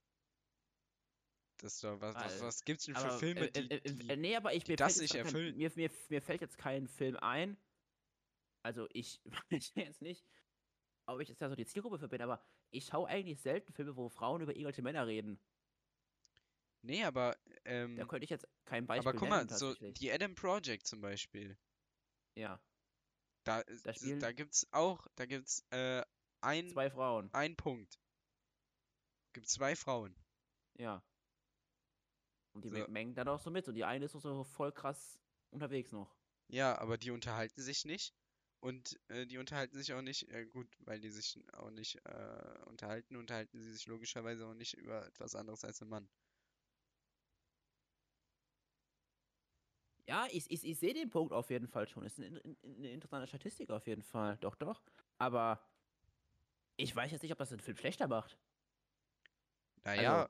[1.58, 4.36] das was, was, was gibt's denn für Aber, Filme, äh, die, äh, äh, äh, nee,
[4.36, 5.56] aber ich, mir, das nicht erfüllen?
[5.58, 7.58] mir, mir, mir fällt jetzt kein Film ein.
[8.64, 10.26] Also ich, ich jetzt nicht,
[11.06, 13.96] ob ich jetzt da so die Zielgruppe für bin, aber ich schaue eigentlich selten Filme,
[13.96, 15.40] wo Frauen über irgendwelche Männer reden.
[16.82, 20.00] Nee, aber, Da ähm, könnte ich jetzt kein Beispiel aber guck nennen, mal, so tatsächlich.
[20.00, 21.58] die Adam Project zum Beispiel.
[22.36, 22.60] Ja,
[23.46, 26.04] Da, ist- Da s- spielen- da gibt's auch, da gibt's äh,
[26.42, 27.30] ein, zwei Frauen.
[27.34, 28.00] ein Punkt.
[29.34, 30.16] Gibt zwei Frauen.
[30.78, 31.02] Ja.
[32.54, 32.88] Und die So.
[32.88, 33.68] mengen dann auch so mit.
[33.68, 35.20] Und die eine ist auch so voll krass
[35.52, 36.16] unterwegs noch.
[36.48, 38.14] Ja, aber die unterhalten sich nicht.
[38.62, 42.60] Und äh, die unterhalten sich auch nicht, äh, gut, weil die sich auch nicht äh,
[42.66, 46.10] unterhalten, unterhalten sie sich logischerweise auch nicht über etwas anderes als ein Mann.
[50.08, 52.04] Ja, ich, ich, ich sehe den Punkt auf jeden Fall schon.
[52.04, 54.38] Ist eine, in- in- eine interessante Statistik auf jeden Fall.
[54.42, 54.82] Doch, doch.
[55.18, 55.60] Aber
[56.78, 58.38] ich weiß jetzt nicht, ob das den Film schlechter macht.
[59.86, 60.28] Naja,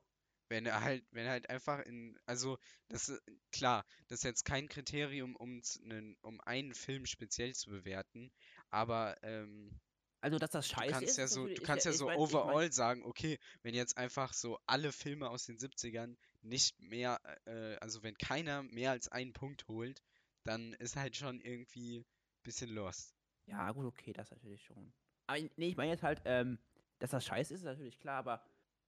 [0.50, 2.58] wenn er halt, wenn er halt einfach in, also
[2.90, 3.22] das ist
[3.52, 8.32] klar, das ist jetzt kein Kriterium, um einen, um einen Film speziell zu bewerten,
[8.70, 9.80] aber ähm,
[10.22, 11.98] Also, dass das du scheiße kannst ist, ja ist so, du ich- kannst ja ich
[11.98, 15.58] so mein- ich mein- overall sagen, okay, wenn jetzt einfach so alle Filme aus den
[15.58, 20.02] 70ern nicht mehr, äh, also wenn keiner mehr als einen Punkt holt,
[20.44, 22.06] dann ist halt schon irgendwie ein
[22.44, 23.16] bisschen lost.
[23.46, 24.94] Ja, gut, okay, das natürlich schon.
[25.28, 26.58] Aber ich- nee, ich meine jetzt halt, ähm,
[27.00, 28.46] dass das scheiße ist, ist natürlich klar, aber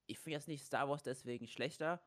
[0.08, 2.02] ich finde jetzt nicht Star Wars deswegen schlechter,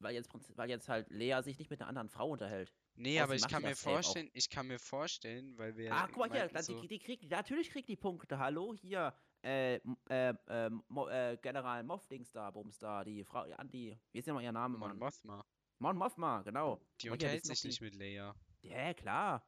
[0.00, 2.74] weil jetzt, weil jetzt halt Lea sich nicht mit einer anderen Frau unterhält.
[2.94, 3.94] Nee, aber ich kann mir safe auch.
[3.94, 7.24] vorstellen, ich kann mir vorstellen, weil wir Ah, guck mal hier, so, die, die kriegt,
[7.30, 8.38] natürlich kriegt die Punkte.
[8.38, 9.76] Hallo, hier, äh,
[10.08, 14.26] äh, äh, Mo, äh, General Moff-Dings da, Bums da, die Frau, die Andi, wie ist
[14.26, 14.98] denn mal ihr Name, Mon Mann?
[14.98, 15.44] Mothma,
[15.78, 16.80] Mon Mothma, genau.
[17.00, 18.34] die unterhält sich nicht mit Leia.
[18.62, 19.46] Ja, klar.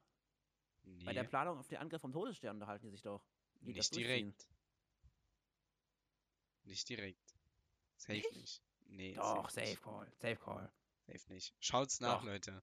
[1.04, 3.24] Bei der Nee, Planung auf den Angriff vom Todesstern unterhalten die sich doch.
[3.60, 4.48] Die nicht direkt.
[6.64, 7.39] Nicht direkt.
[8.00, 8.32] Safe Nicht?
[8.36, 8.62] nicht.
[8.86, 9.80] Nee, Doch, safe Safe.
[9.82, 10.72] Call, Safe Call.
[11.06, 11.54] Safe nicht.
[11.60, 12.24] Schaut's nach, Doch.
[12.24, 12.62] Leute.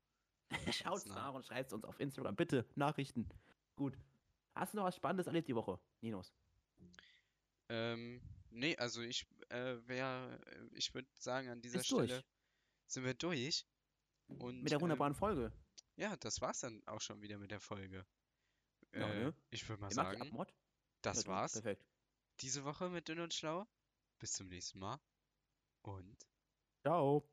[0.73, 1.15] Schaut's nach.
[1.15, 2.35] nach und schreibt uns auf Instagram.
[2.35, 3.29] Bitte, Nachrichten.
[3.75, 3.97] Gut.
[4.55, 6.33] Hast du noch was Spannendes erlebt die Woche, Ninos?
[7.69, 10.39] Ähm, nee, also ich äh, wäre,
[10.73, 12.09] ich würde sagen, an dieser Ist durch.
[12.09, 12.23] Stelle
[12.87, 13.65] sind wir durch.
[14.27, 15.45] Und Mit der wunderbaren Folge.
[15.45, 15.53] ähm,
[15.97, 18.05] ja, das war's dann auch schon wieder mit der Folge.
[18.93, 19.33] Ja, Äh, ne?
[19.49, 20.45] ich würde mal die sagen,
[21.01, 21.85] das Ja, war's Perfekt.
[22.39, 23.67] diese Woche mit Dünn und Schlau.
[24.19, 24.99] Bis zum nächsten Mal.
[25.83, 26.17] Und
[26.83, 27.23] Ciao.